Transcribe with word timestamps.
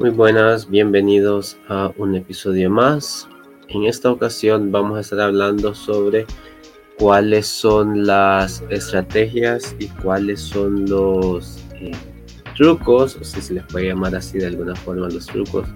Muy 0.00 0.08
buenas, 0.08 0.70
bienvenidos 0.70 1.58
a 1.68 1.92
un 1.98 2.14
episodio 2.14 2.70
más. 2.70 3.28
En 3.68 3.84
esta 3.84 4.10
ocasión 4.10 4.72
vamos 4.72 4.96
a 4.96 5.02
estar 5.02 5.20
hablando 5.20 5.74
sobre 5.74 6.24
cuáles 6.98 7.46
son 7.46 8.06
las 8.06 8.64
estrategias 8.70 9.76
y 9.78 9.88
cuáles 9.88 10.40
son 10.40 10.88
los 10.88 11.58
eh, 11.74 11.90
trucos, 12.56 13.18
si 13.20 13.42
se 13.42 13.52
les 13.52 13.64
puede 13.64 13.88
llamar 13.88 14.16
así 14.16 14.38
de 14.38 14.46
alguna 14.46 14.74
forma 14.74 15.06
los 15.10 15.26
trucos, 15.26 15.68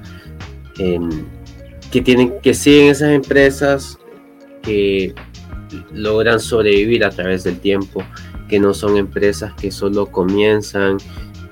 que 0.74 2.00
tienen 2.00 2.40
que 2.40 2.54
siguen 2.54 2.92
esas 2.92 3.10
empresas 3.10 3.98
que 4.62 5.14
logran 5.92 6.40
sobrevivir 6.40 7.04
a 7.04 7.10
través 7.10 7.44
del 7.44 7.60
tiempo, 7.60 8.02
que 8.48 8.58
no 8.58 8.72
son 8.72 8.96
empresas 8.96 9.52
que 9.52 9.70
solo 9.70 10.06
comienzan 10.06 10.96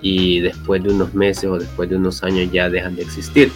y 0.03 0.41
después 0.41 0.83
de 0.83 0.91
unos 0.91 1.15
meses 1.15 1.45
o 1.45 1.59
después 1.59 1.89
de 1.89 1.97
unos 1.97 2.23
años 2.23 2.51
ya 2.53 2.69
dejan 2.69 2.97
de 2.97 3.03
existir. 3.03 3.51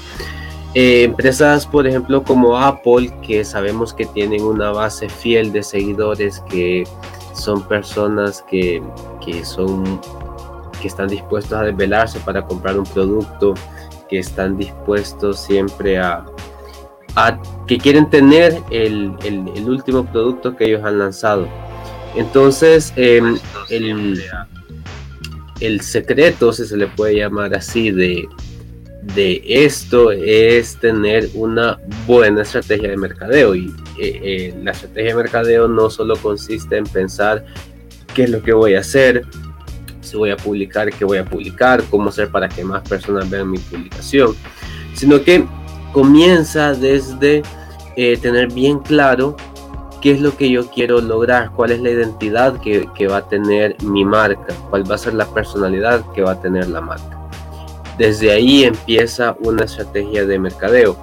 Eh, 0.75 1.05
empresas, 1.05 1.67
por 1.67 1.87
ejemplo, 1.87 2.23
como 2.23 2.57
Apple, 2.57 3.11
que 3.27 3.45
sabemos 3.45 3.93
que 3.93 4.07
tienen 4.07 4.43
una 4.43 4.71
base 4.71 5.09
fiel 5.09 5.53
de 5.53 5.63
seguidores, 5.63 6.41
que 6.51 6.85
son 7.35 7.67
personas 7.67 8.45
que, 8.49 8.83
que 9.25 9.45
son 9.45 10.01
que 10.81 10.89
están 10.89 11.09
dispuestos 11.09 11.55
a 11.59 11.63
desvelarse 11.63 12.21
para 12.21 12.43
comprar 12.45 12.79
un 12.79 12.85
producto, 12.85 13.55
que 14.09 14.19
están 14.19 14.57
dispuestos 14.59 15.41
siempre 15.41 15.99
a, 15.99 16.27
a 17.17 17.41
que 17.67 17.79
quieren 17.79 18.09
tener 18.11 18.63
el, 18.71 19.17
el, 19.25 19.49
el, 19.55 19.69
último 19.69 20.05
producto 20.05 20.55
que 20.55 20.65
ellos 20.65 20.85
han 20.85 20.99
lanzado. 20.99 21.49
Entonces, 22.15 22.93
eh, 22.97 23.21
el, 23.71 24.23
el 25.61 25.81
secreto, 25.81 26.53
si 26.53 26.67
se 26.67 26.77
le 26.77 26.87
puede 26.87 27.17
llamar 27.17 27.55
así, 27.55 27.91
de, 27.91 28.29
de 29.15 29.43
esto 29.45 30.11
es 30.13 30.77
tener 30.77 31.29
una 31.35 31.79
buena 32.07 32.43
estrategia 32.43 32.91
de 32.91 32.97
mercadeo. 32.97 33.55
Y 33.55 33.75
eh, 33.99 34.21
eh, 34.23 34.55
la 34.63 34.73
estrategia 34.73 35.11
de 35.11 35.23
mercadeo 35.23 35.69
no 35.69 35.91
solo 35.91 36.17
consiste 36.17 36.77
en 36.77 36.85
pensar 36.85 37.45
qué 38.15 38.25
es 38.25 38.31
lo 38.31 38.43
que 38.43 38.53
voy 38.53 38.75
a 38.75 38.81
hacer, 38.81 39.25
si 40.01 40.17
voy 40.17 40.31
a 40.31 40.37
publicar, 40.37 40.91
qué 40.93 41.05
voy 41.05 41.19
a 41.19 41.25
publicar, 41.25 41.83
cómo 41.91 42.09
hacer 42.09 42.31
para 42.31 42.49
que 42.49 42.65
más 42.65 42.89
personas 42.89 43.29
vean 43.29 43.51
mi 43.51 43.59
publicación, 43.59 44.35
sino 44.95 45.23
que 45.23 45.45
comienza 45.93 46.75
desde 46.75 47.43
eh, 47.97 48.17
tener 48.19 48.53
bien 48.53 48.79
claro 48.79 49.37
qué 50.01 50.13
es 50.13 50.21
lo 50.21 50.37
que 50.37 50.51
yo 50.51 50.69
quiero 50.71 51.01
lograr, 51.01 51.51
cuál 51.53 51.73
es 51.73 51.81
la 51.81 51.91
identidad 51.91 52.61
que, 52.61 52.89
que, 52.95 53.09
va 53.09 53.19
a 53.19 53.29
tener 53.29 53.77
mi 53.83 54.05
marca, 54.05 54.55
cuál 54.71 54.91
va 54.91 54.95
a 54.95 54.99
ser 54.99 55.15
la 55.15 55.27
personalidad 55.27 56.05
que 56.13 56.23
va 56.23 56.33
a 56.33 56.41
tener 56.41 56.69
la 56.69 56.81
marca. 56.81 57.19
Desde 57.99 58.31
ahí 58.31 58.65
empieza 58.65 59.37
una 59.41 59.65
estrategia 59.65 60.27
de 60.27 60.39
mercadeo. 60.39 60.97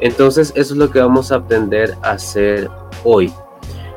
Entonces 0.00 0.52
eso 0.56 0.74
es 0.74 0.78
lo 0.78 0.90
que 0.90 0.98
vamos 0.98 1.30
a 1.30 1.36
aprender 1.36 1.94
a 2.02 2.12
hacer 2.12 2.68
hoy. 3.04 3.32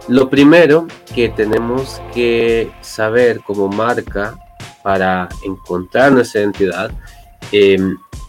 Lo 0.07 0.29
primero 0.29 0.87
que 1.15 1.29
tenemos 1.29 2.01
que 2.13 2.71
saber 2.81 3.39
como 3.41 3.69
marca 3.69 4.35
para 4.83 5.29
encontrar 5.45 6.11
nuestra 6.11 6.41
identidad 6.41 6.91
eh, 7.51 7.77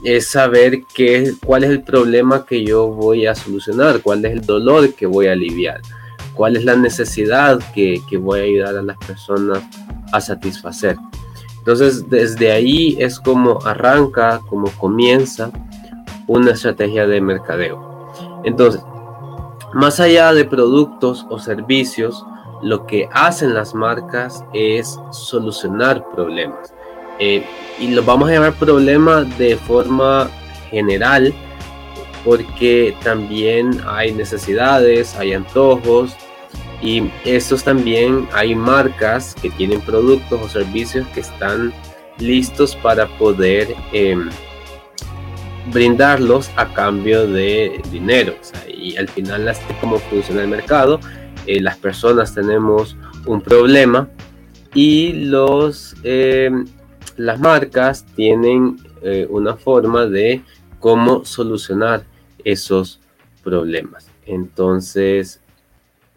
es 0.05 0.29
saber 0.29 0.83
qué, 0.95 1.35
cuál 1.45 1.65
es 1.65 1.71
el 1.71 1.83
problema 1.83 2.47
que 2.47 2.65
yo 2.65 2.89
voy 2.89 3.27
a 3.27 3.35
solucionar, 3.35 4.01
cuál 4.03 4.25
es 4.25 4.33
el 4.33 4.47
dolor 4.47 4.95
que 4.95 5.07
voy 5.07 5.27
a 5.27 5.33
aliviar 5.33 5.81
cuál 6.35 6.57
es 6.57 6.65
la 6.65 6.77
necesidad 6.77 7.61
que, 7.75 8.03
voy 8.19 8.41
a 8.41 8.43
ayudar 8.43 8.77
a 8.77 8.83
las 8.83 8.97
personas 8.99 9.63
a 10.13 10.21
satisfacer. 10.21 10.97
Entonces, 11.59 12.09
desde 12.11 12.53
ahí 12.53 12.97
es 13.01 13.19
como 13.19 13.59
arranca, 13.65 14.41
como 14.49 14.69
comienza 14.73 15.51
una 16.27 16.53
estrategia 16.53 17.07
de 17.07 17.21
mercadeo. 17.21 18.13
Entonces, 18.45 18.83
más 19.73 19.99
allá 20.01 20.33
de 20.33 20.45
productos 20.45 21.27
o 21.31 21.39
servicios, 21.39 22.25
lo 22.63 22.87
que 22.87 23.09
hacen 23.13 23.55
las 23.55 23.75
marcas 23.75 24.45
es 24.53 24.99
solucionar 25.11 26.05
problemas. 26.15 26.75
Eh, 27.19 27.45
y 27.79 27.89
lo 27.89 28.03
vamos 28.03 28.29
a 28.29 28.33
llamar 28.33 28.55
problema 28.55 29.23
de 29.23 29.57
forma 29.57 30.29
general 30.71 31.33
porque 32.25 32.97
también 33.03 33.81
hay 33.87 34.13
necesidades, 34.13 35.15
hay 35.17 35.35
antojos, 35.35 36.17
y 36.85 37.11
estos 37.25 37.65
también 37.65 38.29
hay 38.35 38.55
marcas 38.55 39.35
que 39.41 39.49
tienen 39.49 39.81
productos 39.81 40.39
o 40.39 40.49
servicios 40.51 41.07
que 41.15 41.21
están 41.21 41.73
listos 42.19 42.77
para 42.77 43.07
poder 43.17 43.75
em, 43.95 44.29
brindarlos 45.73 46.51
a 46.57 46.75
cambio 46.75 47.27
de 47.27 47.81
dinero. 47.91 48.35
y 48.69 48.99
al 48.99 49.09
final, 49.09 49.49
así 49.49 49.63
como 49.81 49.99
funciona 49.99 50.43
el 50.43 50.49
mercado, 50.49 51.01
eh, 51.47 51.59
las 51.59 51.79
personas 51.79 52.35
tenemos 52.35 52.99
un 53.25 53.41
problema 53.41 54.11
y 54.75 55.15
los, 55.25 55.97
em, 56.03 56.67
las 57.17 57.41
marcas 57.41 58.05
tienen 58.15 58.77
eh, 59.01 59.27
una 59.31 59.57
forma 59.57 60.05
de 60.05 60.43
cómo 60.81 61.25
solucionar 61.25 62.05
esos 62.45 63.01
problemas. 63.43 64.07
Entonces, 64.27 65.41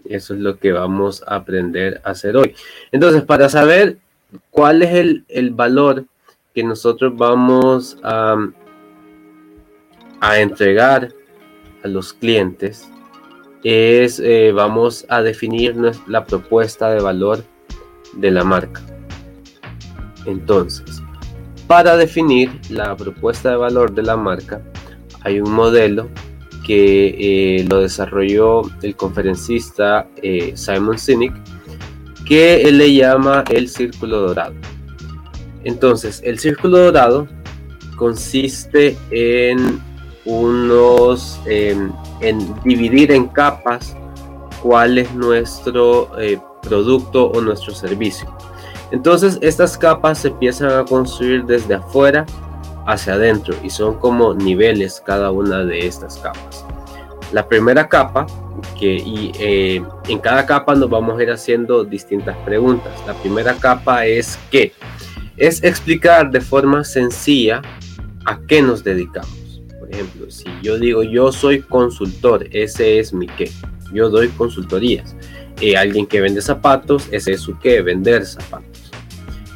eso 0.10 0.34
es 0.34 0.40
lo 0.40 0.58
que 0.58 0.72
vamos 0.72 1.24
a 1.28 1.36
aprender 1.36 2.02
a 2.04 2.12
hacer 2.12 2.38
hoy. 2.38 2.56
Entonces, 2.92 3.24
para 3.24 3.50
saber 3.50 3.98
cuál 4.52 4.84
es 4.84 5.24
el, 5.28 5.52
valor 5.52 6.06
que 6.54 6.64
nosotros 6.64 7.16
vamos 7.16 7.98
a, 8.04 8.36
a, 10.20 10.40
entregar 10.40 11.10
a 11.84 11.88
los 11.88 12.14
clientes, 12.14 12.90
es 13.64 14.20
eh, 14.20 14.52
vamos 14.54 15.06
a 15.10 15.22
definir 15.22 15.76
la 16.08 16.26
propuesta 16.26 16.90
de 16.90 17.02
valor 17.02 17.44
de 18.14 18.32
la 18.32 18.44
marca. 18.44 18.82
Entonces, 20.26 21.02
para 21.68 21.98
definir 21.98 22.50
la 22.70 22.96
propuesta 22.96 23.52
de 23.52 23.58
valor 23.58 23.94
de 23.94 24.04
la 24.04 24.18
marca, 24.18 24.62
hay 25.22 25.42
un 25.42 25.52
modelo 25.52 26.08
que 26.68 27.16
eh, 27.60 27.66
lo 27.70 27.80
desarrolló 27.80 28.64
el 28.82 28.96
conferencista 28.98 30.06
eh, 30.22 30.52
Simon 30.56 31.00
Sinek, 31.00 31.34
que 32.26 32.64
él 32.64 32.78
le 32.78 32.94
llama 32.94 33.46
el 33.50 33.70
círculo 33.70 34.20
dorado. 34.20 34.54
Entonces, 35.64 36.22
el 36.26 36.38
círculo 36.40 36.78
dorado 36.80 37.28
consiste 37.96 38.98
en 39.12 39.82
unos, 40.26 41.40
en 41.46 41.94
dividir 42.66 43.14
en 43.14 43.28
capas 43.28 43.96
cuál 44.62 44.98
es 44.98 45.14
nuestro 45.14 46.20
eh, 46.20 46.38
producto 46.62 47.28
o 47.28 47.40
nuestro 47.40 47.74
servicio. 47.74 48.28
Entonces, 48.92 49.40
estas 49.42 49.78
capas 49.78 50.20
se 50.20 50.28
empiezan 50.28 50.72
a 50.72 50.84
construir 50.84 51.46
desde 51.46 51.76
afuera 51.76 52.26
hacia 52.88 53.14
adentro 53.14 53.54
y 53.64 53.70
son 53.70 54.00
como 54.00 54.34
niveles 54.34 55.04
cada 55.06 55.30
una 55.30 55.64
de 55.64 55.86
estas 55.86 56.18
capas. 56.18 56.66
La 57.34 57.48
primera 57.48 57.88
capa, 57.88 58.26
que 58.80 58.96
y, 58.96 59.32
eh, 59.40 59.84
en 60.08 60.20
cada 60.20 60.46
capa 60.46 60.74
nos 60.74 60.90
vamos 60.90 61.20
a 61.20 61.24
ir 61.24 61.30
haciendo 61.30 61.84
distintas 61.84 62.38
preguntas. 62.38 62.94
La 63.06 63.14
primera 63.14 63.54
capa 63.56 64.06
es 64.06 64.40
qué. 64.50 64.72
Es 65.36 65.62
explicar 65.64 66.32
de 66.32 66.40
forma 66.40 66.84
sencilla 66.84 67.62
a 68.26 68.40
qué 68.48 68.62
nos 68.62 68.84
dedicamos. 68.84 69.62
Por 69.78 69.92
ejemplo, 69.92 70.32
si 70.32 70.46
yo 70.64 70.80
digo 70.80 71.04
yo 71.04 71.32
soy 71.32 71.62
consultor, 71.62 72.48
ese 72.52 73.00
es 73.00 73.14
mi 73.14 73.28
qué. 73.28 73.52
Yo 73.94 74.10
doy 74.10 74.30
consultorías. 74.30 75.16
Eh, 75.60 75.76
alguien 75.76 76.06
que 76.06 76.22
vende 76.22 76.42
zapatos, 76.42 77.08
ese 77.12 77.34
es 77.34 77.42
su 77.42 77.60
qué, 77.60 77.82
vender 77.82 78.26
zapatos. 78.26 78.67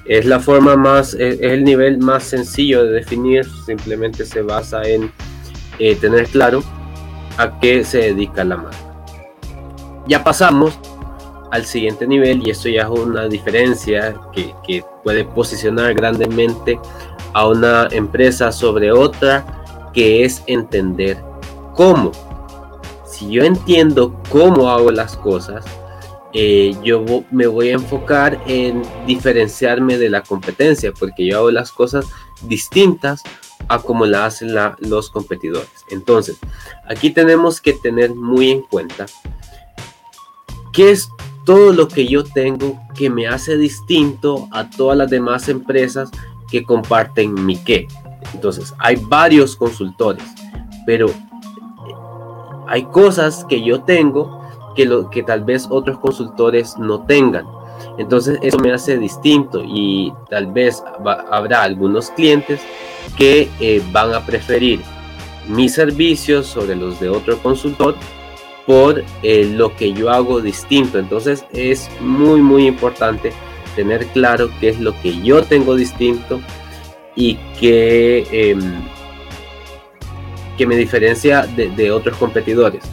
Es 0.06 0.26
la 0.26 0.40
forma 0.40 0.76
más, 0.76 1.14
es, 1.14 1.40
el 1.42 1.64
nivel 1.64 2.00
más 2.00 2.24
sencillo 2.24 2.84
de 2.84 2.92
definir, 2.94 3.46
simplemente 3.66 4.26
se 4.26 4.42
basa 4.42 4.84
en 4.84 5.12
eh, 5.80 5.96
tener 5.96 6.28
claro 6.28 6.64
a 7.38 7.60
qué 7.60 7.84
se 7.84 8.00
dedica 8.00 8.44
la 8.44 8.58
marca. 8.58 8.78
Ya 10.08 10.24
pasamos 10.24 10.78
al 11.52 11.66
siguiente 11.66 12.08
nivel 12.08 12.46
y 12.46 12.50
esto 12.50 12.70
ya 12.70 12.84
es 12.84 12.90
una 12.90 13.28
diferencia 13.28 14.16
que, 14.34 14.54
que 14.66 14.84
puede 15.04 15.24
posicionar 15.26 15.94
grandemente 15.94 16.80
a 17.34 17.48
una 17.48 17.88
empresa 17.92 18.52
sobre 18.52 18.92
otra, 18.92 19.46
que 19.94 20.24
es 20.24 20.44
entender 20.48 21.18
cómo. 21.76 22.12
Si 23.06 23.30
yo 23.30 23.44
entiendo 23.44 24.16
cómo 24.30 24.70
hago 24.70 24.92
las 24.92 25.16
cosas, 25.18 25.66
eh, 26.34 26.76
yo 26.84 27.04
me 27.32 27.48
voy 27.48 27.70
a 27.70 27.74
enfocar 27.74 28.42
en 28.48 28.82
diferenciarme 29.06 29.98
de 29.98 30.10
la 30.10 30.24
competencia, 30.24 30.92
porque 30.92 31.26
yo 31.26 31.40
hago 31.40 31.52
las 31.52 31.72
cosas 31.72 32.06
distintas 32.44 33.24
a 33.68 33.80
como 33.80 34.06
la 34.06 34.26
hacen 34.26 34.56
los 34.80 35.10
competidores. 35.10 35.70
Entonces, 35.90 36.38
aquí 36.88 37.10
tenemos 37.10 37.62
que 37.62 37.74
tener 37.74 38.16
muy 38.16 38.52
en 38.52 38.62
cuenta 38.62 39.06
qué 40.74 40.92
es 40.92 41.10
todo 41.46 41.74
lo 41.74 41.88
que 41.88 42.08
yo 42.08 42.24
tengo 42.24 42.80
que 42.96 43.10
me 43.10 43.28
hace 43.28 43.58
distinto 43.58 44.48
a 44.52 44.70
todas 44.70 44.98
las 44.98 45.10
demás 45.10 45.50
empresas 45.50 46.10
que 46.50 46.64
comparten 46.64 47.46
mi 47.46 47.58
qué. 47.58 47.88
Entonces, 48.34 48.74
hay 48.78 48.96
varios 48.96 49.56
consultores, 49.56 50.24
pero 50.86 51.08
hay 52.68 52.84
cosas 52.86 53.46
que 53.50 53.62
yo 53.62 53.82
tengo 53.84 54.41
que, 54.76 54.86
lo, 54.86 55.10
que 55.10 55.24
tal 55.24 55.44
vez 55.44 55.68
otros 55.70 55.98
consultores 56.00 56.78
no 56.78 57.02
tengan. 57.06 57.46
Entonces 57.98 58.40
eso 58.42 58.58
me 58.60 58.72
hace 58.72 58.98
distinto 58.98 59.64
y 59.66 60.14
tal 60.30 60.48
vez 60.48 60.84
habrá 61.30 61.64
algunos 61.64 62.10
clientes 62.12 62.62
que 63.18 63.50
eh, 63.60 63.82
van 63.92 64.14
a 64.14 64.26
preferir 64.26 64.82
mis 65.48 65.74
servicios 65.74 66.48
sobre 66.48 66.76
los 66.76 67.00
de 67.00 67.10
otro 67.10 67.38
consultor 67.40 67.96
por 68.66 69.04
eh, 69.24 69.46
lo 69.46 69.76
que 69.76 69.94
yo 69.94 70.10
hago 70.10 70.42
distinto. 70.42 71.00
Entonces 71.00 71.46
es 71.54 71.90
muy 72.00 72.42
muy 72.42 72.68
importante 72.68 73.34
tener 73.76 74.06
claro 74.08 74.50
qué 74.60 74.70
es 74.70 74.80
lo 74.80 75.00
que 75.02 75.20
yo 75.22 75.44
tengo 75.44 75.76
distinto 75.76 76.40
y 77.16 77.36
que, 77.60 78.26
em, 78.32 78.82
que 80.58 80.66
me 80.68 80.76
diferencia 80.76 81.46
de 81.46 81.92
otros 81.92 82.18
competidores. 82.18 82.84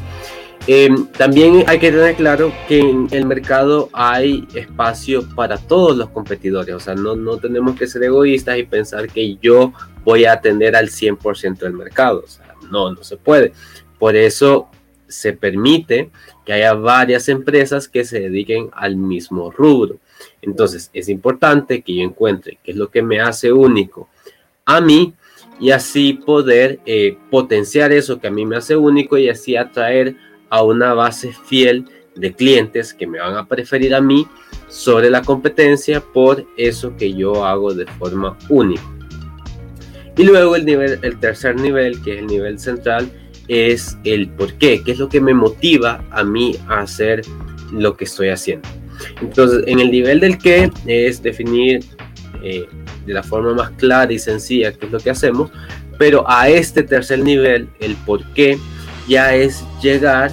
Em, 0.70 1.06
también 1.06 1.64
hay 1.66 1.78
que 1.78 1.90
tener 1.90 2.14
claro 2.14 2.52
que 2.68 2.78
en 2.78 3.08
el 3.10 3.24
mercado 3.24 3.88
hay 3.94 4.46
espacio 4.54 5.26
para 5.34 5.56
todos 5.56 5.96
los 5.96 6.10
competidores, 6.10 6.74
o 6.74 6.78
sea, 6.78 6.94
no, 6.94 7.16
no 7.16 7.38
tenemos 7.38 7.74
que 7.74 7.86
ser 7.86 8.02
egoístas 8.02 8.58
y 8.58 8.64
pensar 8.64 9.08
que 9.08 9.36
yo 9.36 9.72
voy 10.04 10.26
a 10.26 10.32
atender 10.32 10.76
al 10.76 10.90
100% 10.90 11.60
del 11.60 11.72
mercado, 11.72 12.22
o 12.22 12.28
sea, 12.28 12.54
no, 12.70 12.92
no 12.92 13.02
se 13.02 13.16
puede. 13.16 13.54
Por 13.98 14.14
eso 14.14 14.68
se 15.06 15.32
permite 15.32 16.10
que 16.44 16.52
haya 16.52 16.74
varias 16.74 17.30
empresas 17.30 17.88
que 17.88 18.04
se 18.04 18.20
dediquen 18.20 18.68
al 18.74 18.96
mismo 18.96 19.50
rubro. 19.50 19.96
Entonces, 20.42 20.90
es 20.92 21.08
importante 21.08 21.80
que 21.80 21.94
yo 21.94 22.02
encuentre 22.02 22.58
qué 22.62 22.72
es 22.72 22.76
lo 22.76 22.90
que 22.90 23.00
me 23.00 23.22
hace 23.22 23.50
único 23.50 24.10
a 24.66 24.82
mí 24.82 25.14
y 25.58 25.70
así 25.70 26.12
poder 26.12 26.80
eh, 26.84 27.16
potenciar 27.30 27.90
eso 27.90 28.20
que 28.20 28.26
a 28.26 28.30
mí 28.30 28.44
me 28.44 28.56
hace 28.56 28.76
único 28.76 29.16
y 29.16 29.30
así 29.30 29.56
atraer 29.56 30.28
a 30.50 30.62
una 30.62 30.94
base 30.94 31.32
fiel 31.32 31.84
de 32.14 32.32
clientes 32.32 32.92
que 32.92 33.06
me 33.06 33.18
van 33.18 33.36
a 33.36 33.46
preferir 33.46 33.94
a 33.94 34.00
mí 34.00 34.26
sobre 34.68 35.08
la 35.10 35.22
competencia 35.22 36.00
por 36.00 36.44
eso 36.56 36.96
que 36.96 37.14
yo 37.14 37.44
hago 37.44 37.72
de 37.74 37.86
forma 37.86 38.36
única. 38.48 38.82
Y 40.16 40.24
luego 40.24 40.56
el, 40.56 40.64
nivel, 40.64 40.98
el 41.02 41.18
tercer 41.20 41.56
nivel, 41.56 42.02
que 42.02 42.14
es 42.14 42.18
el 42.18 42.26
nivel 42.26 42.58
central, 42.58 43.08
es 43.46 43.96
el 44.04 44.28
por 44.30 44.52
qué, 44.54 44.82
qué 44.82 44.92
es 44.92 44.98
lo 44.98 45.08
que 45.08 45.20
me 45.20 45.32
motiva 45.32 46.04
a 46.10 46.24
mí 46.24 46.56
a 46.68 46.80
hacer 46.80 47.22
lo 47.72 47.96
que 47.96 48.04
estoy 48.04 48.28
haciendo. 48.28 48.68
Entonces, 49.22 49.62
en 49.66 49.78
el 49.78 49.90
nivel 49.90 50.20
del 50.20 50.38
qué 50.38 50.70
es 50.86 51.22
definir 51.22 51.84
eh, 52.42 52.66
de 53.06 53.12
la 53.12 53.22
forma 53.22 53.54
más 53.54 53.70
clara 53.72 54.12
y 54.12 54.18
sencilla 54.18 54.72
qué 54.72 54.86
es 54.86 54.92
lo 54.92 54.98
que 54.98 55.10
hacemos, 55.10 55.50
pero 55.98 56.28
a 56.28 56.48
este 56.48 56.82
tercer 56.82 57.20
nivel, 57.20 57.68
el 57.80 57.94
por 57.96 58.24
qué, 58.34 58.58
ya 59.08 59.34
es 59.34 59.64
llegar 59.80 60.30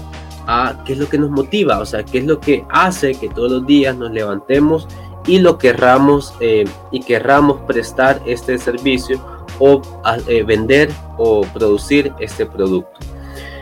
a 0.47 0.83
qué 0.85 0.93
es 0.93 0.99
lo 0.99 1.09
que 1.09 1.17
nos 1.17 1.31
motiva, 1.31 1.79
o 1.79 1.85
sea, 1.85 2.03
qué 2.03 2.19
es 2.19 2.25
lo 2.25 2.39
que 2.39 2.63
hace 2.69 3.15
que 3.15 3.29
todos 3.29 3.51
los 3.51 3.65
días 3.65 3.95
nos 3.97 4.11
levantemos 4.11 4.87
y 5.25 5.39
lo 5.39 5.57
querramos 5.57 6.33
eh, 6.39 6.65
y 6.91 7.01
querramos 7.01 7.61
prestar 7.61 8.21
este 8.25 8.57
servicio 8.57 9.19
o 9.59 9.81
eh, 10.27 10.43
vender 10.43 10.91
o 11.17 11.41
producir 11.53 12.13
este 12.19 12.45
producto. 12.45 12.99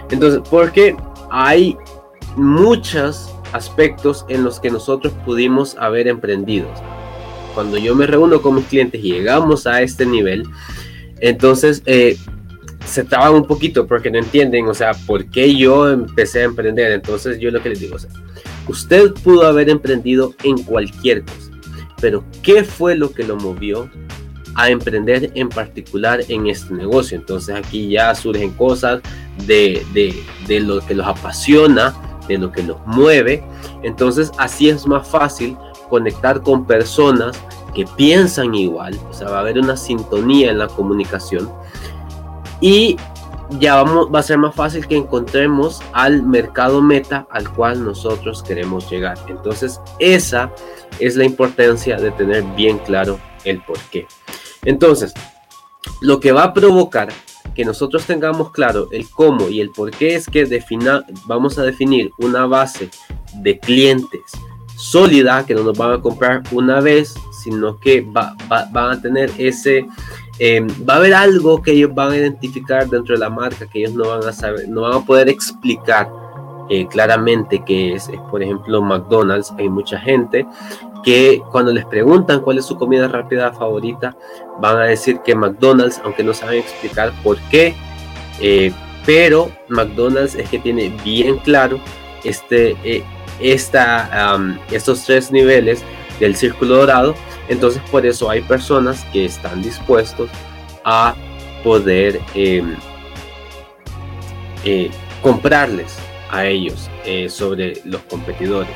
Entonces, 0.10 0.42
porque 0.50 0.98
hay 1.30 1.78
muchos 2.36 3.34
aspectos 3.54 4.26
en 4.28 4.44
los 4.44 4.60
que 4.60 4.72
nosotros 4.72 5.14
pudimos 5.26 5.76
haber 5.78 6.08
emprendido. 6.08 6.68
Cuando 7.54 7.78
yo 7.78 7.96
me 7.96 8.08
reúno 8.08 8.42
con 8.42 8.56
mis 8.56 8.66
clientes 8.66 9.04
y 9.04 9.14
llegamos 9.14 9.68
a 9.68 9.82
este 9.82 10.06
nivel, 10.06 10.44
entonces 11.20 11.84
eh, 11.86 12.18
se 12.86 13.04
traban 13.04 13.34
un 13.34 13.46
poquito 13.46 13.88
porque 13.88 14.12
no 14.12 14.20
entienden, 14.20 14.68
o 14.68 14.74
sea, 14.74 14.94
por 14.94 15.26
qué 15.26 15.56
yo 15.56 15.90
empecé 15.90 16.42
a 16.42 16.44
emprender. 16.44 16.92
Entonces 16.92 17.40
yo 17.40 17.52
lo 17.52 17.62
que 17.62 17.70
les 17.70 17.80
digo, 17.80 17.96
o 17.96 18.72
usted 18.72 19.14
pudo 19.24 19.46
haber 19.46 19.70
emprendido 19.70 20.34
en 20.44 20.62
cualquier 20.64 21.24
cosa, 21.24 21.52
pero 22.00 22.24
¿qué 22.42 22.64
fue 22.64 22.96
lo 22.96 23.12
que 23.12 23.24
lo 23.24 23.36
movió 23.36 23.90
a 24.56 24.70
emprender 24.70 25.32
en 25.36 25.50
particular 25.50 26.22
en 26.28 26.48
este 26.48 26.74
negocio? 26.74 27.18
Entonces 27.18 27.56
aquí 27.56 27.90
ya 27.90 28.14
surgen 28.16 28.52
cosas 28.52 29.02
de, 29.48 29.86
de, 29.94 30.14
de 30.48 30.60
lo 30.60 30.80
que 30.86 30.94
los 30.94 31.08
apasiona, 31.08 31.96
de 32.28 32.38
lo 32.38 32.52
que 32.52 32.64
los 32.64 32.78
mueve. 32.86 33.44
Entonces 33.84 34.32
así 34.38 34.70
es 34.70 34.86
más 34.86 35.08
fácil 35.08 35.58
conectar 35.90 36.42
con 36.42 36.66
personas 36.66 37.38
que 37.74 37.86
piensan 37.98 38.54
igual, 38.54 39.00
o 39.10 39.14
sea, 39.14 39.30
va 39.30 39.38
a 39.38 39.40
haber 39.42 39.58
una 39.58 39.76
sintonía 39.76 40.52
en 40.52 40.60
la 40.60 40.68
comunicación 40.68 41.50
y 42.64 42.96
ya 43.60 43.76
vamos, 43.76 44.08
va 44.08 44.20
a 44.20 44.24
ser 44.24 44.38
más 44.38 44.56
fácil 44.56 44.88
que 44.88 44.96
encontremos 44.96 45.82
al 45.92 46.24
mercado 46.24 46.82
meta 46.82 47.28
al 47.30 47.52
cual 47.54 47.84
nosotros 47.84 48.42
queremos 48.42 48.90
llegar. 48.90 49.18
Entonces, 49.28 49.82
esa 50.00 50.50
es 50.98 51.18
la 51.18 51.26
importancia 51.26 51.98
de 51.98 52.12
tener 52.12 52.42
bien 52.56 52.78
claro 52.78 53.20
el 53.44 53.62
por 53.64 53.78
qué. 53.92 54.08
Entonces, 54.64 55.14
lo 56.00 56.22
que 56.22 56.32
va 56.32 56.44
a 56.44 56.54
provocar 56.54 57.10
que 57.54 57.66
nosotros 57.66 58.06
tengamos 58.06 58.52
claro 58.52 58.88
el 58.94 59.10
cómo 59.10 59.50
y 59.50 59.60
el 59.60 59.70
por 59.72 59.92
qué 59.92 60.16
es 60.16 60.28
que 60.28 60.48
vamos 61.26 61.58
a 61.58 61.64
definir 61.64 62.12
una 62.18 62.46
base 62.46 62.90
de 63.36 63.60
clientes 63.60 64.22
sólida 64.78 65.46
que 65.46 65.54
no 65.54 65.64
nos 65.64 65.78
van 65.78 65.92
a 65.92 66.02
comprar 66.02 66.44
una 66.52 66.80
vez, 66.80 67.14
sino 67.44 67.78
que 67.78 68.02
va, 68.02 68.36
van 68.48 68.92
a 68.98 69.02
tener 69.02 69.32
ese 69.38 69.86
Em, 70.40 70.68
va 70.90 70.96
a 70.96 70.98
haber 70.98 71.14
algo 71.14 71.62
que 71.62 71.72
ellos 71.72 71.94
van 71.94 72.12
a 72.12 72.18
identificar 72.18 72.90
dentro 72.90 73.14
de 73.14 73.20
la 73.20 73.30
marca 73.30 73.68
que 73.68 73.80
ellos 73.80 73.94
no 73.94 74.10
van 74.10 74.28
a 74.28 74.34
saber, 74.34 74.68
no 74.68 74.82
van 74.82 74.94
a 74.94 75.06
poder 75.06 75.30
explicar 75.30 76.10
eh, 76.70 76.88
claramente 76.88 77.64
que 77.64 77.94
es, 77.94 78.10
por 78.32 78.42
ejemplo, 78.42 78.82
McDonald's. 78.82 79.54
Hay 79.58 79.70
mucha 79.70 80.00
gente 80.00 80.46
que 81.04 81.42
cuando 81.52 81.72
les 81.72 81.86
preguntan 81.86 82.42
cuál 82.42 82.58
es 82.58 82.66
su 82.66 82.78
comida 82.78 83.08
rápida 83.08 83.52
favorita, 83.52 84.18
van 84.60 84.78
a 84.78 84.84
decir 84.86 85.20
que 85.20 85.36
McDonald's, 85.36 86.02
aunque 86.04 86.24
no 86.24 86.34
saben 86.34 86.60
explicar 86.60 87.12
por 87.22 87.38
qué, 87.52 87.76
eh, 88.40 88.72
pero 89.06 89.52
McDonald's 89.70 90.34
es 90.36 90.50
que 90.50 90.60
tiene 90.60 90.90
bien 91.04 91.38
claro 91.40 91.80
este, 92.24 92.76
eh, 92.84 93.04
esta, 93.40 94.40
estos 94.72 95.04
tres 95.04 95.32
niveles 95.32 95.84
del 96.20 96.36
círculo 96.36 96.78
dorado 96.78 97.14
entonces 97.48 97.82
por 97.92 98.06
eso 98.06 98.30
hay 98.30 98.42
personas 98.42 99.04
que 99.12 99.26
están 99.26 99.62
dispuestos 99.62 100.30
a 100.84 101.16
poder 101.64 102.20
em, 102.34 102.76
eh, 104.66 104.92
comprarles 105.22 105.98
a 106.30 106.46
ellos 106.46 106.90
eh, 107.06 107.30
sobre 107.30 107.82
los 107.86 108.02
competidores. 108.04 108.72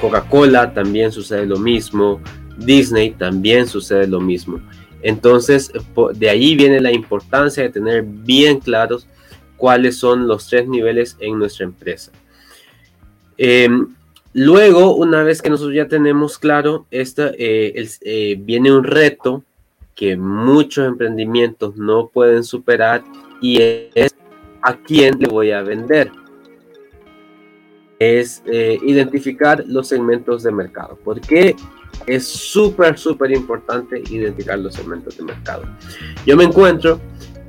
Coca-Cola 0.00 0.72
también 0.72 1.12
sucede 1.12 1.46
lo 1.46 1.58
mismo, 1.58 2.20
Disney 2.56 3.10
también 3.10 3.66
sucede 3.66 4.06
lo 4.06 4.20
mismo. 4.20 4.60
Entonces, 5.02 5.70
de 6.14 6.30
ahí 6.30 6.56
viene 6.56 6.80
la 6.80 6.90
importancia 6.90 7.62
de 7.62 7.68
tener 7.68 8.02
bien 8.02 8.60
claros 8.60 9.06
cuáles 9.56 9.98
son 9.98 10.26
los 10.26 10.48
tres 10.48 10.68
niveles 10.68 11.16
en 11.20 11.38
nuestra 11.38 11.64
empresa. 11.64 12.12
Em, 13.38 13.94
Luego, 14.38 14.94
una 14.94 15.22
vez 15.22 15.40
que 15.40 15.48
nosotros 15.48 15.74
ya 15.74 15.88
tenemos 15.88 16.38
claro, 16.38 16.84
esta, 16.90 17.30
eh, 17.38 17.88
eh, 18.02 18.36
viene 18.38 18.70
un 18.70 18.84
reto 18.84 19.42
que 19.94 20.14
muchos 20.14 20.86
emprendimientos 20.86 21.78
no 21.78 22.08
pueden 22.08 22.44
superar 22.44 23.02
y 23.40 23.62
es 23.94 24.14
a 24.60 24.76
quién 24.76 25.18
le 25.18 25.28
voy 25.28 25.52
a 25.52 25.62
vender. 25.62 26.12
Es 27.98 28.42
eh, 28.44 28.78
identificar 28.82 29.64
los 29.66 29.88
segmentos 29.88 30.42
de 30.42 30.52
mercado. 30.52 30.98
porque 31.02 31.56
es 32.06 32.26
súper, 32.26 32.98
súper 32.98 33.30
importante 33.30 34.02
identificar 34.10 34.58
los 34.58 34.74
segmentos 34.74 35.16
de 35.16 35.24
mercado? 35.24 35.64
Yo 36.26 36.36
me 36.36 36.44
encuentro 36.44 37.00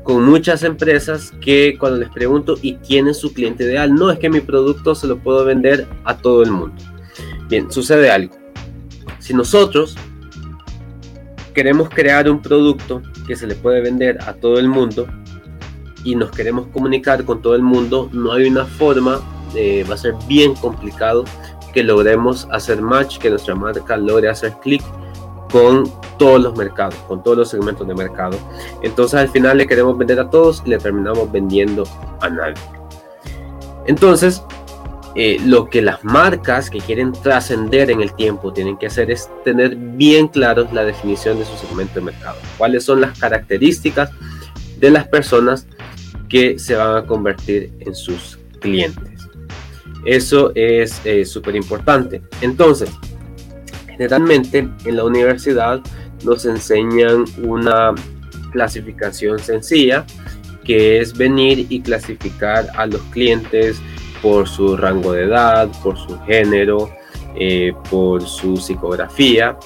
con 0.08 0.24
muchas 0.24 0.64
empresas 0.64 1.34
que 1.42 1.76
cuando 1.78 1.98
les 2.00 2.08
pregunto, 2.08 2.56
¿y 2.62 2.76
quién 2.76 3.10
es 3.10 3.18
su 3.18 3.34
cliente 3.34 3.66
ideal? 3.66 3.94
No 3.94 4.10
es 4.10 4.18
que 4.18 4.30
mi 4.30 4.40
producto 4.40 4.96
se 4.96 5.06
lo 5.06 5.18
puedo 5.18 5.44
vender 5.44 5.86
a 6.06 6.16
todo 6.16 6.44
el 6.44 6.52
mundo. 6.52 6.82
Bien, 7.50 7.70
sucede 7.70 8.10
algo. 8.10 8.34
Si 9.20 9.34
nosotros 9.34 9.98
queremos 11.54 11.90
crear 11.90 12.30
un 12.30 12.42
producto 12.42 13.02
que 13.28 13.36
se 13.36 13.48
le 13.48 13.56
puede 13.56 13.82
vender 13.82 14.18
a 14.22 14.32
todo 14.32 14.60
el 14.60 14.70
mundo 14.70 15.08
y 16.06 16.16
nos 16.16 16.32
queremos 16.32 16.68
comunicar 16.68 17.26
con 17.26 17.42
todo 17.42 17.56
el 17.56 17.62
mundo, 17.62 18.10
no 18.14 18.32
hay 18.32 18.48
una 18.48 18.64
forma, 18.64 19.20
eh, 19.56 19.86
va 19.90 19.96
a 19.96 19.98
ser 19.98 20.14
bien 20.26 20.56
complicado 20.56 21.26
que 21.74 21.84
logremos 21.84 22.48
hacer 22.54 22.82
match, 22.82 23.18
que 23.18 23.30
nuestra 23.30 23.56
marca 23.56 23.98
logre 23.98 24.30
hacer 24.30 24.54
clic 24.64 24.82
con 25.52 25.92
todos 26.18 26.42
los 26.42 26.58
mercados, 26.58 26.96
con 27.08 27.24
todos 27.24 27.38
los 27.38 27.50
segmentos 27.50 27.88
de 27.88 27.96
mercado. 27.96 28.38
Entonces 28.82 29.20
al 29.20 29.30
final 29.30 29.58
le 29.58 29.68
queremos 29.68 29.98
vender 29.98 30.20
a 30.20 30.30
todos 30.30 30.64
y 30.66 30.70
le 30.70 30.78
terminamos 30.78 31.32
vendiendo 31.32 31.84
a 32.22 32.30
nadie. 32.30 32.56
Entonces, 33.86 34.44
eh, 35.16 35.40
lo 35.44 35.70
que 35.70 35.82
las 35.82 36.04
marcas 36.04 36.70
que 36.70 36.80
quieren 36.80 37.12
trascender 37.12 37.90
en 37.90 38.02
el 38.02 38.14
tiempo 38.14 38.54
tienen 38.54 38.78
que 38.78 38.86
hacer 38.86 39.10
es 39.10 39.30
tener 39.44 39.76
bien 39.76 40.28
claros 40.28 40.72
la 40.74 40.84
definición 40.84 41.40
de 41.40 41.46
su 41.46 41.56
segmento 41.58 41.96
de 41.96 42.02
mercado. 42.02 42.38
Cuáles 42.58 42.84
son 42.84 43.02
las 43.02 43.18
características 43.18 44.12
de 44.80 44.92
las 44.92 45.08
personas 45.08 45.66
que 46.30 46.60
se 46.60 46.76
van 46.76 46.98
a 46.98 47.08
convertir 47.08 47.72
en 47.80 47.96
sus 47.96 48.38
clientes. 48.60 49.28
Eso 50.06 50.52
es 50.54 51.02
eh, 51.04 51.26
súper 51.26 51.56
importante. 51.56 52.22
Entonces, 52.42 52.92
generalmente 53.98 54.68
en 54.86 54.96
la 54.96 55.04
universidad 55.04 55.82
nos 56.24 56.46
enseñan 56.46 57.26
una 57.44 57.94
clasificación 58.52 59.40
sencilla 59.40 60.06
que 60.64 61.00
es 61.00 61.18
venir 61.18 61.66
y 61.70 61.82
clasificar 61.82 62.68
a 62.76 62.86
los 62.86 63.02
clientes 63.04 63.82
por 64.22 64.48
su 64.48 64.76
rango 64.76 65.14
de 65.14 65.24
edad, 65.24 65.70
por 65.82 65.98
su 65.98 66.20
género, 66.22 66.90
eh, 67.36 67.72
por 67.90 68.22
su 68.24 68.58
psicografía. 68.58 69.58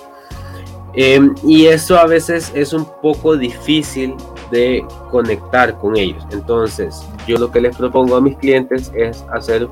Em, 0.93 1.33
y 1.43 1.65
eso 1.67 1.97
a 1.97 2.05
veces 2.05 2.51
es 2.53 2.73
un 2.73 2.85
poco 3.01 3.37
difícil 3.37 4.13
de 4.51 4.85
conectar 5.09 5.77
con 5.79 5.95
ellos. 5.95 6.23
Entonces, 6.31 7.01
yo 7.27 7.37
lo 7.37 7.51
que 7.51 7.61
les 7.61 7.75
propongo 7.75 8.17
a 8.17 8.21
mis 8.21 8.37
clientes 8.37 8.91
es 8.93 9.23
hacer 9.31 9.67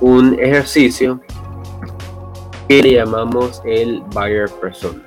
un 0.00 0.38
ejercicio 0.38 1.20
le 2.70 2.92
llamamos 2.92 3.60
el 3.64 4.00
buyer 4.12 4.48
persona. 4.60 5.02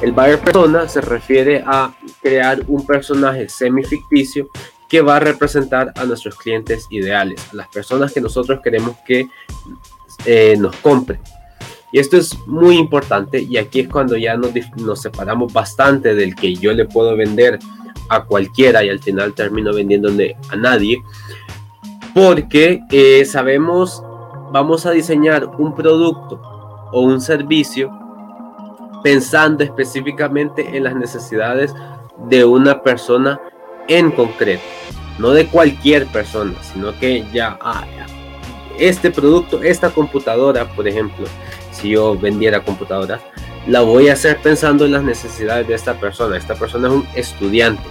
El 0.00 0.12
buyer 0.12 0.38
persona 0.38 0.88
se 0.88 1.00
refiere 1.00 1.64
a 1.66 1.92
crear 2.22 2.62
un 2.68 2.86
personaje 2.86 3.48
semi-ficticio 3.48 4.48
que 4.88 5.02
va 5.02 5.16
a 5.16 5.20
representar 5.20 5.92
a 5.96 6.04
nuestros 6.04 6.36
clientes 6.36 6.86
ideales, 6.90 7.44
a 7.52 7.56
las 7.56 7.68
personas 7.68 8.12
que 8.12 8.20
nosotros 8.20 8.60
queremos 8.62 8.96
que 9.04 9.28
eh, 10.24 10.54
nos 10.56 10.76
compren. 10.76 11.18
Y 11.90 11.98
esto 11.98 12.16
es 12.16 12.38
muy 12.46 12.76
importante 12.76 13.40
y 13.40 13.56
aquí 13.56 13.80
es 13.80 13.88
cuando 13.88 14.16
ya 14.16 14.36
nos, 14.36 14.52
nos, 14.76 15.02
separamos 15.02 15.52
bastante 15.52 16.14
del 16.14 16.36
que 16.36 16.54
yo 16.54 16.72
le 16.72 16.84
puedo 16.84 17.16
vender 17.16 17.58
a 18.08 18.24
cualquiera 18.24 18.84
y 18.84 18.90
al 18.90 19.00
final 19.00 19.34
termino 19.34 19.74
vendiéndole 19.74 20.36
a 20.50 20.56
nadie. 20.56 21.02
Porque 22.14 22.80
eh, 22.90 23.24
sabemos, 23.24 24.02
vamos 24.52 24.86
a 24.86 24.92
diseñar 24.92 25.44
un 25.58 25.74
producto 25.74 26.47
o 26.92 27.02
un 27.02 27.20
servicio 27.20 27.90
pensando 29.02 29.64
específicamente 29.64 30.76
en 30.76 30.84
las 30.84 30.96
necesidades 30.96 31.74
de 32.28 32.44
una 32.44 32.82
persona 32.82 33.40
en 33.86 34.10
concreto, 34.10 34.62
no 35.18 35.30
de 35.30 35.46
cualquier 35.46 36.06
persona, 36.06 36.54
sino 36.62 36.98
que 36.98 37.24
ya, 37.32 37.58
ah, 37.60 37.84
este 38.78 39.10
producto, 39.10 39.62
esta 39.62 39.90
computadora, 39.90 40.66
por 40.68 40.86
ejemplo, 40.86 41.26
si 41.72 41.90
yo 41.90 42.16
vendiera 42.16 42.64
computadoras, 42.64 43.20
la 43.66 43.80
voy 43.82 44.08
a 44.08 44.14
hacer 44.14 44.38
pensando 44.38 44.84
en 44.84 44.92
las 44.92 45.02
necesidades 45.02 45.68
de 45.68 45.74
esta 45.74 45.94
persona. 45.94 46.36
Esta 46.36 46.54
persona 46.54 46.88
es 46.88 46.94
un 46.94 47.06
estudiante. 47.14 47.82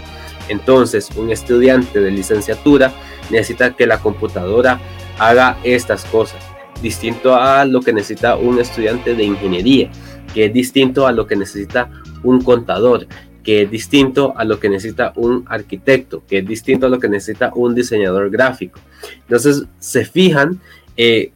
Entonces, 0.50 1.10
un 1.16 1.30
estudiante 1.30 2.00
de 2.00 2.10
licenciatura 2.10 2.94
necesita 3.30 3.76
que 3.76 3.86
la 3.86 4.00
computadora 4.00 4.80
haga 5.20 5.58
estas 5.64 6.06
cosas, 6.06 6.42
distinto 6.82 7.36
a 7.36 7.66
lo 7.66 7.82
que 7.82 7.94
necesita 7.94 8.36
un 8.36 8.60
estudiante 8.60 9.16
de 9.16 9.24
ingeniería, 9.24 9.90
que 10.34 10.46
es 10.46 10.54
distinto 10.54 11.08
a 11.08 11.12
lo 11.12 11.28
que 11.28 11.36
necesita 11.36 11.90
un 12.24 12.42
contador, 12.42 13.08
que 13.44 13.64
es 13.64 13.72
distinto 13.72 14.34
a 14.36 14.44
lo 14.44 14.60
que 14.60 14.70
necesita 14.70 15.14
un 15.16 15.46
arquitecto, 15.48 16.24
que 16.28 16.40
es 16.40 16.48
distinto 16.48 16.88
a 16.88 16.90
lo 16.90 17.00
que 17.00 17.10
necesita 17.10 17.52
un 17.56 17.74
diseñador 17.74 18.30
gráfico. 18.30 18.80
Entonces, 19.22 19.66
se 19.80 20.04
fijan, 20.06 20.60
eh, 20.98 21.32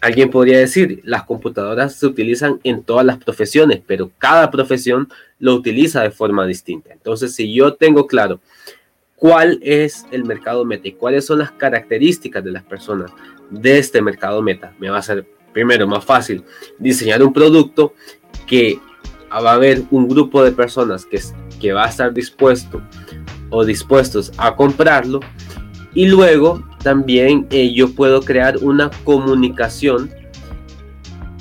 alguien 0.00 0.30
podría 0.30 0.58
decir, 0.58 1.00
las 1.04 1.22
computadoras 1.22 1.94
se 1.94 2.06
utilizan 2.06 2.60
en 2.62 2.82
todas 2.82 3.06
las 3.06 3.16
profesiones, 3.16 3.80
pero 3.86 4.10
cada 4.18 4.50
profesión 4.50 5.08
lo 5.38 5.54
utiliza 5.54 6.02
de 6.02 6.10
forma 6.10 6.46
distinta. 6.46 6.92
Entonces, 6.92 7.34
si 7.34 7.54
yo 7.54 7.74
tengo 7.74 8.06
claro 8.06 8.40
cuál 9.16 9.58
es 9.62 10.06
el 10.10 10.24
mercado 10.24 10.64
meta 10.64 10.88
y 10.88 10.92
cuáles 10.92 11.26
son 11.26 11.38
las 11.38 11.52
características 11.52 12.44
de 12.44 12.52
las 12.52 12.62
personas 12.62 13.12
de 13.50 13.78
este 13.78 14.02
mercado 14.02 14.42
meta, 14.42 14.72
me 14.78 14.90
va 14.90 14.98
a 14.98 15.02
ser 15.02 15.26
primero 15.52 15.86
más 15.86 16.04
fácil 16.04 16.44
diseñar 16.78 17.22
un 17.22 17.32
producto 17.32 17.94
que 18.46 18.78
va 19.32 19.52
a 19.52 19.54
haber 19.54 19.82
un 19.90 20.08
grupo 20.08 20.42
de 20.42 20.52
personas 20.52 21.06
que, 21.06 21.20
que 21.60 21.72
va 21.72 21.84
a 21.84 21.88
estar 21.88 22.12
dispuesto 22.12 22.82
o 23.50 23.64
dispuestos 23.64 24.32
a 24.36 24.54
comprarlo 24.54 25.20
y 25.94 26.06
luego 26.06 26.62
también 26.82 27.46
eh, 27.50 27.72
yo 27.72 27.94
puedo 27.94 28.20
crear 28.20 28.58
una 28.58 28.90
comunicación 29.04 30.10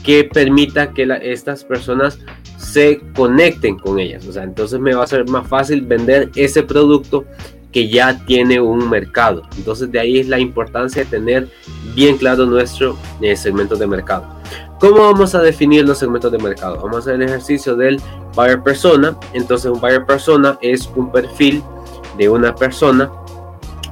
que 0.04 0.24
permita 0.26 0.94
que 0.94 1.08
estas 1.22 1.64
personas 1.64 2.20
se 2.58 3.02
conecten 3.16 3.78
con 3.78 4.00
ellas. 4.00 4.28
O 4.28 4.32
sea, 4.32 4.44
entonces 4.44 4.80
me 4.80 4.94
va 4.94 5.04
a 5.04 5.08
ser 5.08 5.28
más 5.30 5.48
fácil 5.48 5.82
vender 5.82 6.30
ese 6.36 6.64
producto 6.64 7.26
que 7.74 7.90
ya 7.90 8.24
tiene 8.26 8.62
un 8.62 8.90
mercado. 8.90 9.42
Entonces 9.58 9.92
de 9.92 10.00
ahí 10.00 10.20
es 10.20 10.28
la 10.28 10.40
importancia 10.40 11.04
de 11.04 11.10
tener 11.10 11.50
bien 11.96 12.18
claro 12.18 12.46
nuestro 12.46 12.98
eh, 13.20 13.36
segmento 13.36 13.76
de 13.76 13.88
mercado. 13.88 14.26
¿Cómo 14.80 14.98
vamos 14.98 15.34
a 15.34 15.42
definir 15.42 15.86
los 15.86 15.98
segmentos 15.98 16.32
de 16.32 16.38
mercado? 16.38 16.78
Vamos 16.78 16.96
a 16.96 17.00
hacer 17.00 17.16
el 17.16 17.24
ejercicio 17.24 17.76
del 17.76 18.00
buyer 18.36 18.62
persona. 18.62 19.18
Entonces 19.34 19.72
un 19.72 19.82
buyer 19.82 20.06
persona 20.06 20.58
es 20.62 20.90
un 20.96 21.12
perfil 21.12 21.64
de 22.18 22.30
una 22.30 22.54
persona, 22.54 23.10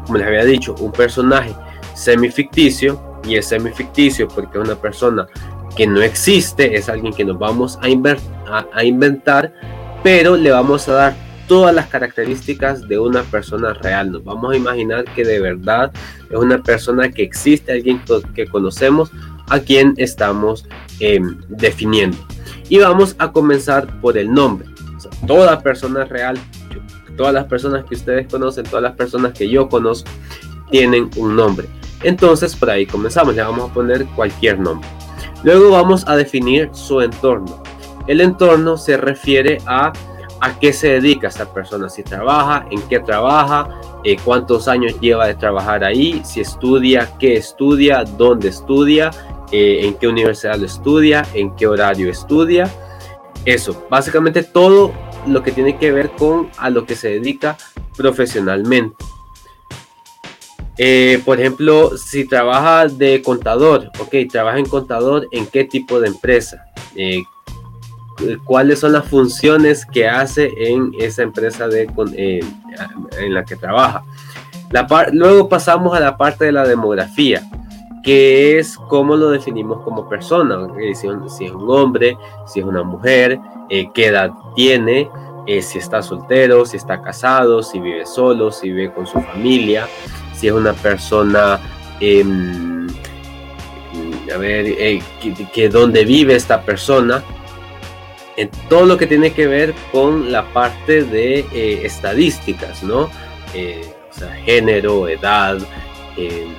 como 0.06 0.20
les 0.20 0.28
había 0.28 0.46
dicho, 0.46 0.76
un 0.80 0.92
personaje 0.92 1.56
semi-ficticio 1.96 3.02
y 3.28 3.36
es 3.36 3.48
semi-ficticio 3.48 4.28
porque 4.28 4.60
es 4.60 4.64
una 4.64 4.76
persona 4.76 5.28
que 5.76 5.88
no 5.88 6.02
existe, 6.02 6.76
es 6.76 6.88
alguien 6.90 7.14
que 7.14 7.26
nos 7.26 7.40
vamos 7.40 7.80
a, 7.82 8.66
a 8.74 8.84
inventar, 8.84 9.54
pero 10.04 10.36
le 10.36 10.52
vamos 10.52 10.88
a 10.88 10.94
dar 10.94 11.31
todas 11.52 11.76
las 11.76 11.88
características 11.88 12.88
de 12.88 12.98
una 12.98 13.24
persona 13.24 13.74
real. 13.74 14.10
Nos 14.10 14.24
vamos 14.24 14.54
a 14.54 14.56
imaginar 14.56 15.04
que 15.04 15.26
de 15.26 15.42
verdad 15.42 15.92
es 16.30 16.38
una 16.38 16.64
persona 16.64 17.12
que 17.12 17.24
existe, 17.24 17.74
alguien 17.74 18.02
que 18.34 18.48
conocemos 18.48 19.12
a 19.50 19.60
quien 19.60 19.94
estamos 19.98 20.66
em, 21.02 21.42
definiendo. 21.50 22.16
Y 22.70 22.78
vamos 22.78 23.18
a 23.20 23.34
comenzar 23.34 24.00
por 24.00 24.18
el 24.18 24.34
nombre. 24.34 24.66
toda 25.28 25.60
persona 25.60 26.06
real, 26.06 26.38
todas 27.18 27.34
las 27.34 27.48
personas 27.48 27.84
que 27.84 27.96
ustedes 27.96 28.28
conocen, 28.32 28.64
todas 28.64 28.84
las 28.84 28.96
personas 28.96 29.34
que 29.34 29.50
yo 29.50 29.68
conozco, 29.68 30.10
tienen 30.70 31.10
un 31.18 31.36
nombre. 31.36 31.68
Entonces, 32.02 32.56
por 32.56 32.70
ahí 32.70 32.86
comenzamos. 32.86 33.36
Le 33.36 33.42
vamos 33.42 33.70
a 33.70 33.74
poner 33.74 34.06
cualquier 34.16 34.58
nombre. 34.58 34.88
Luego 35.44 35.72
vamos 35.72 36.08
a 36.08 36.16
definir 36.16 36.70
su 36.72 37.02
entorno. 37.02 37.62
El 38.08 38.22
entorno 38.22 38.78
se 38.78 38.96
refiere 38.96 39.58
a 39.66 39.92
a 40.42 40.60
qué 40.60 40.74
se 40.74 40.90
dedica 41.00 41.28
esta 41.28 41.46
persona, 41.54 41.88
si 41.88 42.04
trabaja, 42.04 42.66
en 42.72 42.82
qué 42.90 43.00
trabaja, 43.00 43.80
eh, 44.04 44.18
cuántos 44.24 44.68
años 44.68 45.00
lleva 45.00 45.28
de 45.28 45.36
trabajar 45.36 45.84
ahí, 45.84 46.22
si 46.26 46.42
estudia, 46.42 47.10
qué 47.20 47.36
estudia, 47.38 48.04
dónde 48.04 48.50
estudia, 48.50 49.12
eh, 49.52 49.86
en 49.86 49.94
qué 49.94 50.08
universidad 50.08 50.58
lo 50.58 50.66
estudia, 50.66 51.26
en 51.36 51.56
qué 51.56 51.68
horario 51.68 52.10
estudia. 52.10 52.70
Eso, 53.46 53.86
básicamente 53.90 54.42
todo 54.44 54.92
lo 55.28 55.44
que 55.44 55.52
tiene 55.52 55.78
que 55.78 55.92
ver 55.92 56.12
con 56.12 56.50
a 56.58 56.72
lo 56.72 56.86
que 56.86 56.96
se 56.96 57.10
dedica 57.10 57.56
profesionalmente. 57.96 58.96
Eh, 60.78 61.22
por 61.24 61.40
ejemplo, 61.40 61.96
si 61.98 62.26
trabaja 62.26 62.88
de 62.88 63.22
contador, 63.22 63.92
ok, 64.00 64.16
trabaja 64.32 64.58
en 64.58 64.66
contador, 64.66 65.28
¿en 65.32 65.46
qué 65.46 65.66
tipo 65.66 66.00
de 66.00 66.08
empresa? 66.08 66.66
Eh, 66.96 67.22
¿Cuáles 68.44 68.80
son 68.80 68.94
las 68.94 69.06
funciones 69.06 69.86
que 69.86 70.08
hace 70.08 70.52
en 70.58 70.94
esa 71.00 71.24
empresa 71.24 71.68
de, 71.68 71.90
en 73.20 73.34
la 73.34 73.46
que 73.46 73.56
trabaja? 73.56 74.04
Luego 75.12 75.50
pasamos 75.50 75.96
a 75.96 76.00
la 76.00 76.18
parte 76.18 76.46
de 76.46 76.52
la 76.52 76.68
demografía 76.68 77.42
que 78.04 78.58
es 78.58 78.78
cómo 78.78 79.16
lo 79.16 79.30
definimos 79.30 79.82
como 79.84 80.10
persona, 80.10 80.68
si, 80.94 81.08
es 81.08 81.52
un 81.54 81.70
hombre, 81.70 82.18
si 82.48 82.60
es 82.60 82.66
una 82.66 82.84
mujer, 82.84 83.40
eh, 83.70 83.90
qué 83.94 84.08
edad 84.08 84.32
tiene, 84.56 85.10
eh, 85.46 85.62
si 85.62 85.80
está 85.80 86.02
soltero, 86.02 86.66
si 86.66 86.78
está 86.78 87.02
casado, 87.02 87.62
si 87.62 87.80
vive 87.80 88.06
solo, 88.06 88.52
si 88.52 88.72
vive 88.72 88.94
con 88.94 89.06
su 89.06 89.20
familia, 89.22 89.88
si 90.34 90.48
es 90.48 90.54
una 90.54 90.74
persona, 90.74 91.60
em, 92.00 92.88
a 94.34 94.38
ver, 94.38 94.66
eh, 94.68 95.02
dónde 95.72 96.04
vive 96.04 96.36
esta 96.36 96.62
persona, 96.62 97.24
todo 98.70 98.86
lo 98.86 98.98
que 98.98 99.08
tiene 99.08 99.34
que 99.34 99.48
ver 99.48 99.74
con 99.92 100.32
la 100.32 100.52
parte 100.54 101.04
de 101.04 101.46
estadísticas, 101.84 102.84
¿no? 102.84 103.04
o 103.04 104.14
sea, 104.14 104.32
género, 104.46 105.08
edad, 105.08 105.58
em, 106.18 106.54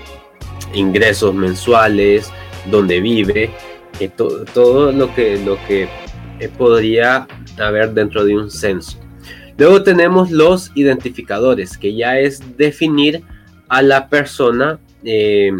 ingresos 0.74 1.34
mensuales, 1.34 2.30
donde 2.70 3.00
vive, 3.00 3.50
todo 4.54 4.92
lo 4.92 5.14
que, 5.14 5.38
lo 5.44 5.58
que 5.66 5.88
eh, 6.40 6.48
podría 6.56 7.26
haber 7.58 7.92
dentro 7.92 8.24
de 8.24 8.36
un 8.36 8.50
censo. 8.50 8.98
Luego 9.58 9.82
tenemos 9.82 10.30
los 10.30 10.72
identificadores, 10.74 11.76
que 11.76 11.94
ya 11.94 12.18
es 12.18 12.56
definir 12.56 13.22
a 13.68 13.82
la 13.82 14.08
persona 14.08 14.78
eh, 15.04 15.52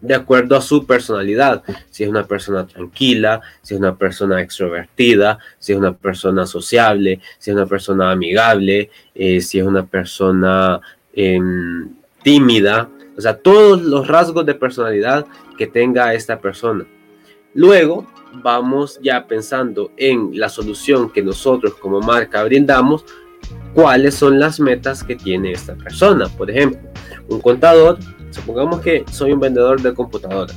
de 0.00 0.14
acuerdo 0.14 0.56
a 0.56 0.60
su 0.60 0.86
personalidad. 0.86 1.62
Si 1.90 2.04
es 2.04 2.10
una 2.10 2.26
persona 2.26 2.66
tranquila, 2.66 3.40
si 3.62 3.74
es 3.74 3.80
una 3.80 3.96
persona 3.96 4.40
extrovertida, 4.40 5.38
si 5.58 5.72
es 5.72 5.78
una 5.78 5.92
persona 5.92 6.46
sociable, 6.46 7.20
si 7.38 7.50
es 7.50 7.56
una 7.56 7.66
persona 7.66 8.10
amigable, 8.10 8.90
eh, 9.14 9.40
si 9.40 9.58
es 9.58 9.64
una 9.64 9.84
persona 9.86 10.80
em, 11.12 11.88
tímida. 12.22 12.88
O 13.16 13.20
sea, 13.20 13.36
todos 13.36 13.82
los 13.82 14.06
rasgos 14.06 14.46
de 14.46 14.54
personalidad 14.54 15.26
que 15.56 15.66
tenga 15.66 16.14
esta 16.14 16.38
persona. 16.38 16.86
Luego 17.54 18.06
vamos 18.34 19.00
ya 19.02 19.26
pensando 19.26 19.90
en 19.96 20.38
la 20.38 20.48
solución 20.48 21.10
que 21.10 21.22
nosotros 21.22 21.74
como 21.74 22.00
marca 22.00 22.44
brindamos, 22.44 23.04
cuáles 23.74 24.14
son 24.14 24.38
las 24.38 24.60
metas 24.60 25.02
que 25.02 25.16
tiene 25.16 25.52
esta 25.52 25.74
persona. 25.74 26.28
Por 26.28 26.50
ejemplo, 26.50 26.80
un 27.28 27.40
contador 27.40 27.98
Supongamos 28.30 28.80
que 28.80 29.04
soy 29.10 29.32
un 29.32 29.40
vendedor 29.40 29.80
de 29.80 29.94
computadoras 29.94 30.56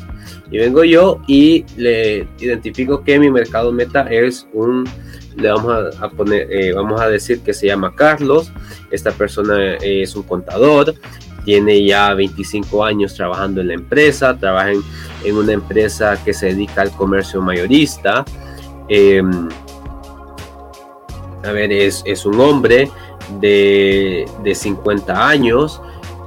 y 0.51 0.57
vengo 0.57 0.83
yo 0.83 1.21
y 1.27 1.65
le 1.77 2.27
identifico 2.39 3.03
que 3.03 3.17
mi 3.17 3.31
mercado 3.31 3.71
meta 3.71 4.01
es 4.11 4.47
un, 4.53 4.83
le 5.37 5.49
vamos 5.49 5.95
a, 5.99 6.09
poner, 6.09 6.51
eh, 6.51 6.73
vamos 6.73 6.99
a 6.99 7.07
decir 7.07 7.39
que 7.41 7.53
se 7.53 7.67
llama 7.67 7.95
Carlos, 7.95 8.51
esta 8.91 9.11
persona 9.11 9.75
es 9.75 10.15
un 10.15 10.23
contador, 10.23 10.93
tiene 11.45 11.83
ya 11.85 12.13
25 12.13 12.83
años 12.83 13.15
trabajando 13.15 13.61
en 13.61 13.69
la 13.69 13.73
empresa, 13.75 14.37
trabaja 14.37 14.71
en, 15.23 15.35
una 15.35 15.53
empresa 15.53 16.21
que 16.23 16.33
se 16.33 16.47
dedica 16.47 16.81
al 16.81 16.91
comercio 16.91 17.41
mayorista. 17.41 18.25
Em, 18.89 19.47
a 21.43 21.51
ver, 21.51 21.71
es, 21.71 22.03
es, 22.05 22.25
un 22.25 22.39
hombre 22.39 22.91
de, 23.39 24.27
de 24.43 24.55
50 24.55 25.27
años. 25.27 25.81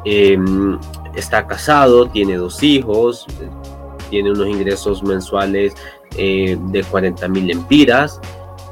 Em, 0.04 0.78
está 1.16 1.47
casado, 1.47 2.06
tiene 2.06 2.37
dos 2.37 2.62
hijos, 2.62 3.26
tiene 4.11 4.30
unos 4.33 4.49
ingresos 4.49 5.02
mensuales 5.02 5.75
eh, 6.16 6.56
de 6.71 6.83
40 6.83 7.28
mil 7.28 7.50
empiras. 7.50 8.21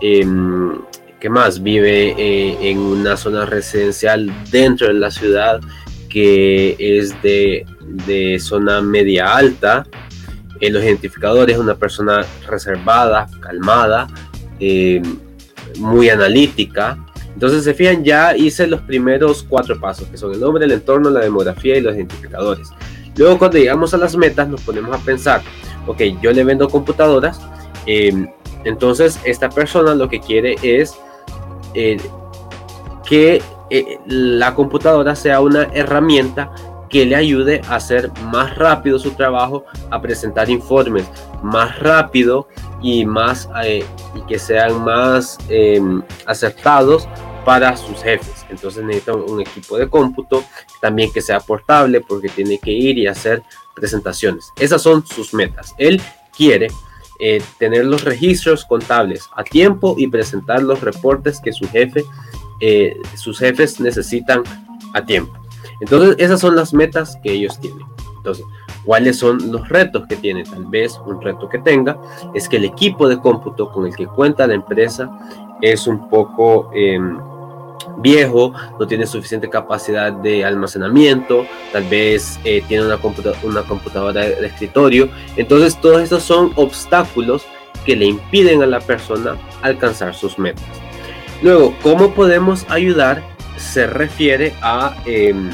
Em, 0.01 0.81
¿Qué 1.21 1.31
más? 1.31 1.63
Vive 1.63 2.15
eh, 2.19 2.71
en 2.71 2.79
una 2.79 3.17
zona 3.17 3.47
residencial 3.47 4.33
dentro 4.51 4.89
de 4.89 4.95
la 4.95 5.11
ciudad 5.11 5.61
que 6.09 6.77
es 6.79 7.15
de, 7.23 8.39
zona 8.41 8.83
media 8.83 9.35
alta. 9.35 9.87
En 10.61 10.75
los 10.75 10.85
identificadores, 10.85 11.59
una 11.59 11.75
persona 11.75 12.25
reservada, 12.47 13.29
calmada, 13.41 14.09
muy 15.79 16.09
analítica, 16.09 16.99
entonces, 17.43 17.65
se 17.65 17.75
fijan, 17.75 18.05
ya 18.05 18.37
hice 18.37 18.69
los 18.69 18.83
primeros 18.83 19.45
cuatro 19.49 19.77
pasos, 19.81 20.07
que 20.07 20.17
son 20.17 20.33
el 20.33 20.39
nombre, 20.39 20.65
el 20.65 20.71
entorno, 20.71 21.11
la 21.11 21.19
demografía 21.19 21.77
y 21.77 21.81
los 21.81 21.93
identificadores. 21.97 22.69
Luego, 23.17 23.37
cuando 23.37 23.59
llegamos 23.59 23.93
a 23.93 23.97
las 23.97 24.17
metas, 24.17 24.47
nos 24.47 24.61
ponemos 24.61 24.95
a 24.95 25.05
pensar, 25.05 25.43
ok, 25.89 26.03
yo 26.23 26.31
le 26.31 26.45
vendo 26.45 26.69
computadoras, 26.69 27.41
em, 27.87 28.29
entonces 28.63 29.19
esta 29.25 29.49
persona 29.49 29.93
lo 29.97 30.09
que 30.09 30.21
quiere 30.21 30.55
es 30.63 30.95
eh, 31.75 31.97
que 33.05 33.43
eh, 33.71 33.99
la 34.07 34.55
computadora 34.55 35.17
sea 35.17 35.41
una 35.41 35.65
herramienta 35.75 36.53
que 36.89 37.07
le 37.07 37.17
ayude 37.17 37.61
a 37.69 37.75
hacer 37.75 38.13
más 38.31 38.57
rápido 38.57 39.01
su 39.01 39.15
trabajo, 39.15 39.65
a 39.91 40.01
presentar 40.01 40.49
informes 40.49 41.11
más 41.43 41.77
rápido 41.81 42.47
y 42.81 43.05
más 43.05 43.49
eh, 43.65 43.85
y 44.15 44.21
que 44.29 44.39
sean 44.39 44.85
más 44.85 45.39
em, 45.49 46.05
acertados 46.27 47.09
para 47.45 47.77
sus 47.77 48.03
jefes. 48.03 48.47
Entonces 48.49 48.85
necesita 48.85 49.15
un 49.15 49.41
equipo 49.41 49.77
de 49.77 49.89
cómputo 49.89 50.45
también 50.81 51.13
que 51.13 51.21
sea 51.21 51.41
portable 51.41 52.01
porque 52.01 52.29
tiene 52.29 52.59
que 52.59 52.71
ir 52.71 52.99
y 52.99 53.07
hacer 53.07 53.43
presentaciones. 53.75 54.53
Esas 54.59 54.83
son 54.83 55.07
sus 55.07 55.35
metas. 55.35 55.75
Él 55.79 56.01
quiere 56.37 56.69
eh, 57.19 57.43
tener 57.59 57.85
los 57.85 58.05
registros 58.05 58.65
contables 58.65 59.29
a 59.37 59.45
tiempo 59.45 59.95
y 59.99 60.09
presentar 60.09 60.63
los 60.63 60.81
reportes 60.81 61.41
que 61.41 61.53
su 61.53 61.69
jefe, 61.69 62.05
eh, 62.61 62.97
sus 63.17 63.39
jefes 63.39 63.81
necesitan 63.81 64.43
a 64.95 65.05
tiempo. 65.05 65.33
Entonces 65.81 66.17
esas 66.19 66.41
son 66.41 66.57
las 66.57 66.73
metas 66.73 67.17
que 67.23 67.33
ellos 67.33 67.61
tienen. 67.61 67.87
Entonces, 68.17 68.45
¿cuáles 68.85 69.19
son 69.19 69.51
los 69.51 69.69
retos 69.69 70.07
que 70.07 70.15
tiene? 70.15 70.45
Tal 70.45 70.65
vez 70.67 70.97
un 71.05 71.21
reto 71.21 71.49
que 71.49 71.59
tenga 71.59 72.01
es 72.35 72.49
que 72.49 72.57
el 72.57 72.65
equipo 72.65 73.09
de 73.09 73.19
cómputo 73.19 73.71
con 73.73 73.87
el 73.87 73.97
que 73.97 74.07
cuenta 74.07 74.47
la 74.47 74.55
empresa 74.55 75.11
es 75.61 75.87
un 75.87 76.09
poco... 76.09 76.71
Em, 76.73 77.32
viejo, 77.99 78.53
no 78.79 78.87
tiene 78.87 79.07
suficiente 79.07 79.49
capacidad 79.49 80.13
de 80.13 80.45
almacenamiento, 80.45 81.47
tal 81.73 81.85
vez 81.85 82.39
eh, 82.45 82.63
tiene 82.67 82.87
una, 82.87 82.99
computadora 82.99 84.21
de, 84.21 84.47
escritorio. 84.47 85.09
Entonces 85.37 85.81
todos 85.81 86.03
estos 86.03 86.23
son 86.23 86.53
obstáculos 86.57 87.43
que 87.85 87.97
le 87.97 88.07
impiden 88.07 88.63
a 88.63 88.67
la 88.67 88.81
persona 88.81 89.37
alcanzar 89.63 90.15
sus 90.15 90.39
metas. 90.39 90.65
Luego, 91.43 91.75
¿cómo 91.83 92.15
podemos 92.15 92.65
ayudar? 92.69 93.23
Se 93.57 93.87
refiere 93.87 94.55
a 94.63 94.97
em, 95.05 95.51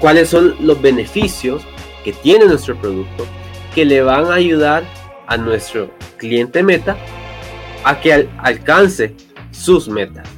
cuáles 0.00 0.28
son 0.28 0.54
los 0.60 0.80
beneficios 0.80 1.62
que 2.04 2.12
tiene 2.12 2.46
nuestro 2.46 2.76
producto 2.76 3.26
que 3.74 3.84
le 3.84 4.00
van 4.00 4.26
a 4.26 4.34
ayudar 4.34 4.84
a 5.26 5.36
nuestro 5.36 5.90
cliente 6.16 6.62
meta 6.62 6.96
a 7.84 8.00
que 8.00 8.28
alcance 8.38 9.14
sus 9.50 9.88
metas. 9.88 10.35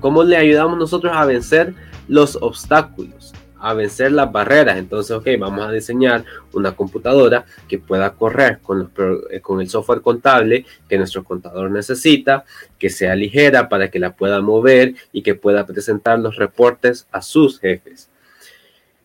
¿Cómo 0.00 0.24
le 0.24 0.36
ayudamos 0.36 0.78
nosotros 0.78 1.12
a 1.14 1.24
vencer 1.24 1.74
los 2.08 2.36
obstáculos? 2.40 3.32
a 3.62 3.74
vencer 3.74 4.10
las 4.10 4.30
barreras. 4.30 4.76
Entonces, 4.76 5.16
ok, 5.16 5.28
vamos 5.38 5.64
a 5.64 5.70
diseñar 5.70 6.24
una 6.52 6.72
computadora 6.72 7.44
que 7.68 7.78
pueda 7.78 8.12
correr 8.12 8.58
con, 8.60 8.90
eh, 9.30 9.40
con, 9.40 9.60
el 9.60 9.68
software 9.68 10.00
contable 10.00 10.66
que 10.88 10.98
nuestro 10.98 11.22
contador 11.22 11.70
necesita, 11.70 12.44
que 12.76 12.90
sea 12.90 13.14
ligera 13.14 13.68
para 13.68 13.88
que 13.88 14.00
la 14.00 14.16
pueda 14.16 14.40
mover 14.40 14.94
y 15.12 15.22
que 15.22 15.36
pueda 15.36 15.64
presentar 15.64 16.18
los 16.18 16.36
reportes 16.36 17.06
a 17.12 17.22
sus 17.22 17.60
jefes. 17.60 18.10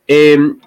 Em, 0.08 0.58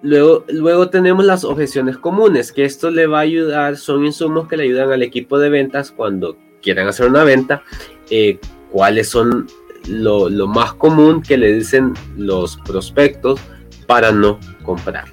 luego, 0.00 0.46
luego 0.48 0.88
tenemos 0.88 1.26
las 1.26 1.44
objeciones 1.44 1.98
comunes, 1.98 2.52
que 2.52 2.64
esto 2.64 2.90
le 2.90 3.06
va 3.06 3.18
a 3.18 3.22
ayudar, 3.22 3.76
son 3.76 4.06
insumos 4.06 4.48
que 4.48 4.56
le 4.56 4.62
ayudan 4.62 4.92
al 4.92 5.02
equipo 5.02 5.38
de 5.38 5.50
ventas 5.50 5.90
cuando 5.90 6.38
quieran 6.62 6.88
hacer 6.88 7.06
una 7.06 7.22
venta. 7.22 7.62
Eh, 8.08 8.38
cuáles 8.76 9.08
son 9.08 9.46
lo, 9.88 10.28
más 10.46 10.74
común 10.74 11.22
que 11.22 11.38
le 11.38 11.50
dicen 11.54 11.94
los 12.18 12.58
prospectos 12.58 13.40
para 13.86 14.12
no 14.12 14.38
comprar. 14.64 15.06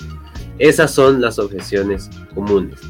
Esas 0.60 0.92
son 0.92 1.22
las 1.22 1.40
objeciones 1.40 2.10
comunes. 2.36 2.82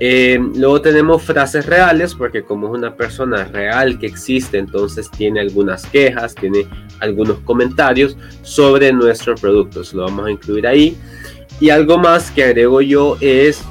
Eh, 0.00 0.36
luego 0.56 0.80
tenemos 0.80 1.22
frases 1.22 1.66
reales, 1.66 2.12
porque 2.12 2.42
como 2.42 2.66
es 2.66 2.72
una 2.72 2.96
persona 2.96 3.44
real 3.44 3.96
que 4.00 4.06
existe, 4.06 4.58
entonces 4.58 5.08
tiene 5.12 5.38
algunas 5.38 5.86
quejas, 5.86 6.34
tiene 6.34 6.66
algunos 6.98 7.38
comentarios 7.44 8.16
sobre 8.42 8.92
nuestro 8.92 9.36
producto. 9.36 9.80
lo 9.92 10.06
vamos 10.06 10.26
a 10.26 10.30
incluir 10.32 10.66
ahí. 10.66 10.98
Y 11.60 11.70
algo 11.70 11.98
más 11.98 12.32
que 12.32 12.42
agrego 12.42 12.80
yo 12.80 13.16
es 13.20 13.62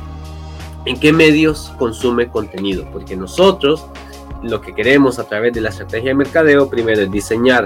en 0.86 0.98
qué 0.98 1.12
medios 1.12 1.74
consume 1.78 2.30
contenido, 2.30 2.88
porque 2.94 3.18
nosotros 3.18 3.86
lo 4.44 4.62
que 4.62 4.74
queremos 4.74 5.20
a 5.20 5.28
través 5.28 5.54
de 5.54 5.62
la 5.62 5.70
estrategia 5.70 6.10
de 6.10 6.16
mercadeo, 6.16 6.70
primero 6.70 7.02
es 7.02 7.12
diseñar 7.12 7.66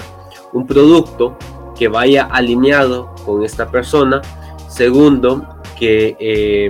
un 0.53 0.65
producto 0.65 1.37
que 1.77 1.87
vaya 1.87 2.23
alineado 2.23 3.13
con 3.25 3.43
esta 3.43 3.69
persona. 3.69 4.21
Segundo, 4.67 5.47
que, 5.77 6.15
eh, 6.19 6.69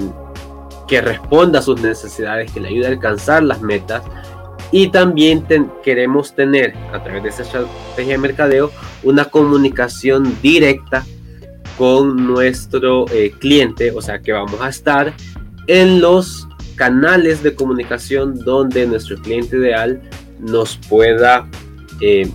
que 0.87 1.01
responda 1.01 1.59
a 1.59 1.61
sus 1.61 1.81
necesidades, 1.81 2.51
que 2.51 2.59
le 2.59 2.69
ayude 2.69 2.87
a 2.87 2.89
alcanzar 2.89 3.43
las 3.43 3.61
metas. 3.61 4.03
Y 4.71 4.89
también 4.89 5.45
queremos 5.83 6.33
tener 6.33 6.75
a 6.91 7.01
través 7.01 7.23
de 7.23 7.29
esta 7.29 7.43
estrategia 7.43 8.13
de 8.13 8.17
mercadeo 8.17 8.71
una 9.03 9.25
comunicación 9.25 10.37
directa 10.41 11.05
con 11.77 12.27
nuestro 12.27 13.05
eh, 13.11 13.31
cliente, 13.39 13.91
o 13.91 14.01
sea 14.01 14.19
que 14.19 14.33
vamos 14.33 14.59
a 14.59 14.69
estar 14.69 15.13
en 15.67 16.01
los 16.01 16.46
canales 16.77 17.43
de 17.43 17.55
comunicación 17.55 18.39
donde 18.39 18.87
nuestro 18.87 19.17
cliente 19.17 19.57
ideal 19.57 19.99
nos 20.39 20.77
pueda 20.77 21.45
eh, 21.99 22.29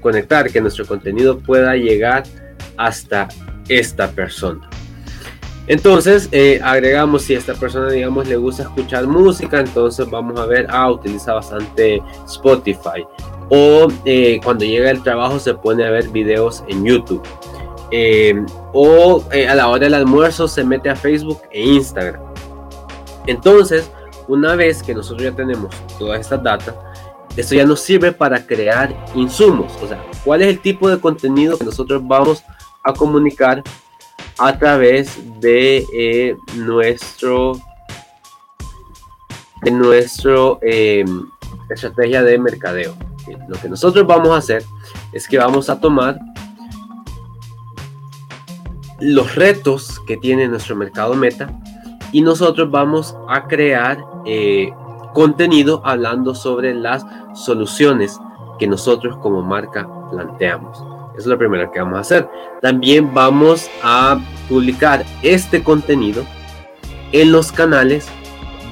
conectar, 0.00 0.50
que 0.50 0.60
nuestro 0.60 0.86
contenido 0.86 1.38
pueda 1.38 1.76
llegar 1.76 2.24
hasta 2.76 3.28
esta 3.68 4.10
persona. 4.10 4.68
Entonces 5.66 6.28
eh, 6.32 6.58
agregamos 6.64 7.22
si 7.22 7.34
a 7.34 7.38
esta 7.38 7.54
persona 7.54 7.90
digamos 7.90 8.26
le 8.26 8.36
gusta 8.36 8.64
escuchar 8.64 9.06
música, 9.06 9.60
entonces 9.60 10.08
vamos 10.10 10.40
a 10.40 10.46
ver, 10.46 10.66
ah, 10.70 10.90
utiliza 10.90 11.34
bastante 11.34 12.02
Spotify. 12.26 13.04
O 13.50 13.88
eh, 14.04 14.40
cuando 14.42 14.64
llega 14.64 14.90
el 14.90 15.02
trabajo 15.02 15.38
se 15.38 15.54
pone 15.54 15.84
a 15.84 15.90
ver 15.90 16.08
videos 16.08 16.64
en 16.66 16.84
YouTube. 16.84 17.22
o 18.72 19.22
a 19.32 19.54
la 19.54 19.68
hora 19.68 19.84
del 19.84 19.94
almuerzo 19.94 20.48
se 20.48 20.64
mete 20.64 20.88
a 20.88 20.96
Facebook 20.96 21.42
e 21.52 21.60
Instagram. 21.62 22.29
Entonces, 23.26 23.90
una 24.28 24.54
vez 24.54 24.82
que 24.82 24.94
nosotros 24.94 25.22
ya 25.22 25.36
tenemos 25.36 25.74
todas 25.98 26.20
estas 26.20 26.42
datas, 26.42 26.74
esto 27.36 27.54
ya 27.54 27.64
nos 27.64 27.80
sirve 27.80 28.12
para 28.12 28.44
crear 28.44 28.94
insumos. 29.14 29.72
O 29.82 29.88
sea, 29.88 30.04
cuál 30.24 30.42
es 30.42 30.48
el 30.48 30.60
tipo 30.60 30.88
de 30.88 30.98
contenido 30.98 31.56
que 31.58 31.64
nosotros 31.64 32.02
vamos 32.06 32.42
a 32.82 32.92
comunicar 32.92 33.62
a 34.38 34.58
través 34.58 35.18
de 35.40 35.86
eh, 35.92 36.36
nuestro 36.54 37.60
de 39.62 40.08
eh, 40.62 41.04
estrategia 41.68 42.22
de 42.22 42.38
mercadeo. 42.38 42.96
Lo 43.48 43.60
que 43.60 43.68
nosotros 43.68 44.06
vamos 44.06 44.30
a 44.30 44.36
hacer 44.36 44.64
es 45.12 45.28
que 45.28 45.38
vamos 45.38 45.68
a 45.68 45.78
tomar 45.78 46.18
los 49.00 49.34
retos 49.34 50.00
que 50.06 50.16
tiene 50.16 50.48
nuestro 50.48 50.76
mercado 50.76 51.14
meta 51.14 51.50
y 52.12 52.22
nosotros 52.22 52.70
vamos 52.70 53.16
a 53.28 53.46
crear 53.46 54.04
eh, 54.24 54.70
contenido 55.14 55.80
hablando 55.84 56.34
sobre 56.34 56.74
las 56.74 57.04
soluciones 57.34 58.18
que 58.58 58.66
nosotros 58.66 59.16
como 59.18 59.42
marca 59.42 59.88
planteamos. 60.10 60.78
Eso 61.12 61.18
es 61.18 61.26
lo 61.26 61.38
primero 61.38 61.70
que 61.70 61.80
vamos 61.80 61.98
a 61.98 62.00
hacer. 62.00 62.28
También 62.60 63.12
vamos 63.12 63.70
a 63.82 64.18
publicar 64.48 65.04
este 65.22 65.62
contenido 65.62 66.24
en 67.12 67.32
los 67.32 67.50
canales 67.50 68.08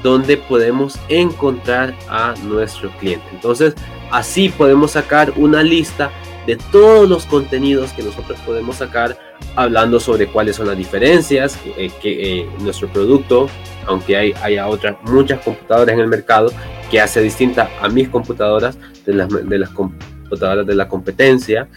donde 0.03 0.37
podemos 0.37 0.97
encontrar 1.09 1.93
a 2.09 2.33
nuestro 2.43 2.89
cliente. 2.99 3.25
Entonces, 3.31 3.75
así 4.11 4.49
podemos 4.49 4.91
sacar 4.91 5.33
una 5.35 5.61
lista 5.61 6.11
de 6.45 6.57
todos 6.71 7.07
los 7.07 7.25
contenidos 7.25 7.91
que 7.93 8.03
nosotros 8.03 8.39
podemos 8.45 8.77
sacar 8.77 9.17
hablando 9.55 9.99
sobre 9.99 10.27
cuáles 10.27 10.55
son 10.55 10.67
las 10.67 10.77
diferencias 10.77 11.57
eh, 11.77 11.91
que 12.01 12.39
eh, 12.39 12.49
nuestro 12.61 12.87
producto, 12.87 13.49
aunque 13.85 14.17
hay 14.17 14.33
haya 14.41 14.67
otras 14.67 14.97
muchas 15.03 15.41
computadoras 15.41 15.93
en 15.93 15.99
el 15.99 16.07
mercado 16.07 16.51
que 16.89 16.99
hace 16.99 17.21
distinta 17.21 17.69
a 17.81 17.89
mis 17.89 18.09
computadoras 18.09 18.77
de 19.05 19.13
las, 19.13 19.29
de 19.29 19.59
las 19.59 19.69
computadoras 19.69 20.65
de 20.65 20.75
la 20.75 20.87
competencia, 20.87 21.67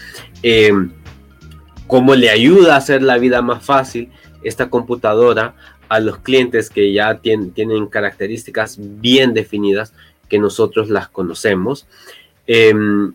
em, 0.42 0.90
cómo 1.87 2.14
le 2.14 2.31
ayuda 2.31 2.75
a 2.75 2.79
hacer 2.79 3.03
la 3.03 3.18
vida 3.18 3.42
más 3.42 3.64
fácil 3.64 4.11
esta 4.42 4.70
computadora 4.70 5.55
a 5.88 6.01
los 6.01 6.18
clientes 6.18 6.70
que 6.70 6.92
ya 6.92 7.18
tienen, 7.18 7.53
tienen 7.53 7.87
características 7.87 8.79
bien 8.81 9.35
definidas 9.35 9.92
que 10.29 10.38
nosotros 10.38 10.88
las 10.88 11.09
conocemos. 11.09 11.87
Em, 12.46 13.12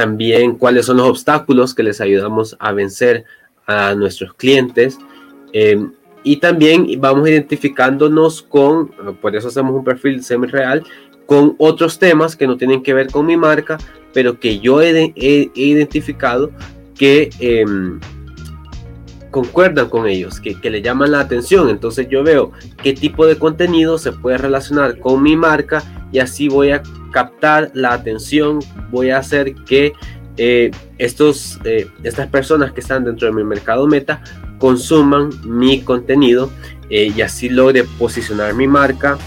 también 0.00 0.54
cuáles 0.54 0.86
son 0.86 0.96
los 0.96 1.06
obstáculos 1.10 1.74
que 1.74 1.82
les 1.82 2.00
ayudamos 2.00 2.56
a 2.58 2.72
vencer 2.72 3.26
a 3.66 3.94
nuestros 3.94 4.32
clientes. 4.32 4.96
Em, 5.52 5.92
y 6.24 6.36
también 6.38 6.86
vamos 6.98 7.28
identificándonos 7.28 8.40
con, 8.40 8.88
por 9.20 9.36
eso 9.36 9.48
hacemos 9.48 9.74
un 9.74 9.84
perfil 9.84 10.24
semi-real, 10.24 10.84
con 11.26 11.54
otros 11.58 11.98
temas 11.98 12.34
que 12.34 12.46
no 12.46 12.56
tienen 12.56 12.82
que 12.82 12.94
ver 12.94 13.08
con 13.08 13.26
mi 13.26 13.36
marca, 13.36 13.76
pero 14.14 14.40
que 14.40 14.58
yo 14.58 14.80
he, 14.80 15.12
identificado 15.54 16.50
que 16.96 17.28
em, 17.38 18.00
concuerdan 19.30 19.90
con 19.90 20.06
ellos, 20.06 20.40
que, 20.40 20.58
que 20.58 20.70
le 20.70 20.80
llaman 20.80 21.10
la 21.10 21.20
atención. 21.20 21.68
Entonces 21.68 22.08
yo 22.08 22.24
veo 22.24 22.52
qué 22.82 22.94
tipo 22.94 23.26
de 23.26 23.36
contenido 23.36 23.98
se 23.98 24.12
puede 24.12 24.38
relacionar 24.38 24.98
con 24.98 25.22
mi 25.22 25.36
marca 25.36 25.82
y 26.10 26.20
así 26.20 26.48
voy 26.48 26.70
a 26.70 26.82
captar 27.10 27.70
la 27.74 27.92
atención, 27.92 28.60
voy 28.90 29.10
a 29.10 29.18
hacer 29.18 29.54
que 29.54 29.92
eh, 30.36 30.70
estos, 30.96 31.58
eh, 31.64 31.86
estas 32.02 32.28
personas 32.28 32.72
que 32.72 32.80
están 32.80 33.04
dentro 33.04 33.28
de 33.28 33.34
mi 33.34 33.44
mercado 33.44 33.86
meta 33.86 34.22
consuman 34.58 35.30
mi 35.44 35.82
contenido 35.82 36.50
eh, 36.88 37.12
y 37.14 37.20
así 37.20 37.48
logre 37.48 37.84
posicionar 37.98 38.54
mi 38.54 38.66
marca 38.66 39.18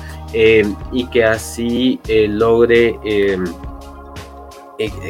y 0.92 1.06
que 1.12 1.24
así 1.24 2.00
logre 2.30 2.98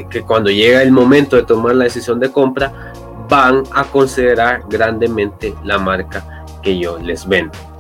que 0.10 0.22
cuando 0.28 0.52
llega 0.52 0.82
el 0.84 0.92
momento 0.92 1.38
de 1.38 1.44
tomar 1.44 1.76
la 1.76 1.86
decisión 1.86 2.20
de 2.20 2.30
compra 2.30 2.92
van 3.30 3.64
a 3.72 3.86
considerar 3.86 4.64
grandemente 4.70 5.54
la 5.64 5.78
marca 5.78 6.44
que 6.62 6.78
yo 6.78 7.00
les 7.00 7.26
vendo. 7.26 7.73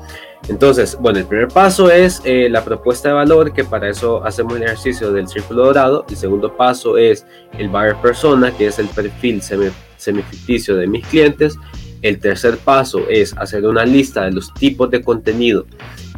Entonces, 0.50 0.98
bueno, 1.00 1.20
el 1.20 1.26
primer 1.26 1.48
paso 1.48 1.90
es 1.90 2.22
eh, 2.26 2.50
la 2.50 2.66
propuesta 2.66 3.10
de 3.10 3.16
valor, 3.16 3.54
que 3.54 3.64
para 3.64 3.90
eso 3.90 4.24
hacemos 4.26 4.58
el 4.58 4.64
ejercicio 4.64 5.12
del 5.14 5.28
círculo 5.28 5.66
dorado. 5.66 6.06
El 6.10 6.18
segundo 6.18 6.56
paso 6.56 6.98
es 6.98 7.26
el 7.58 7.70
buyer 7.70 7.96
persona, 7.96 8.52
que 8.52 8.68
es 8.68 8.78
el 8.78 8.88
perfil 8.88 9.42
semi, 9.42 9.70
semificticio 9.96 10.76
de 10.76 10.88
mis 10.88 11.08
clientes. 11.08 11.56
El 12.02 12.20
tercer 12.20 12.58
paso 12.58 13.08
es 13.10 13.34
hacer 13.38 13.66
una 13.66 13.86
lista 13.86 14.26
de 14.26 14.34
los 14.34 14.54
tipos 14.54 14.92
de 14.92 15.02
contenido 15.02 15.66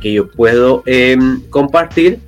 que 0.02 0.12
yo 0.14 0.32
puedo 0.32 0.82
em, 0.88 1.42
compartir. 1.50 2.20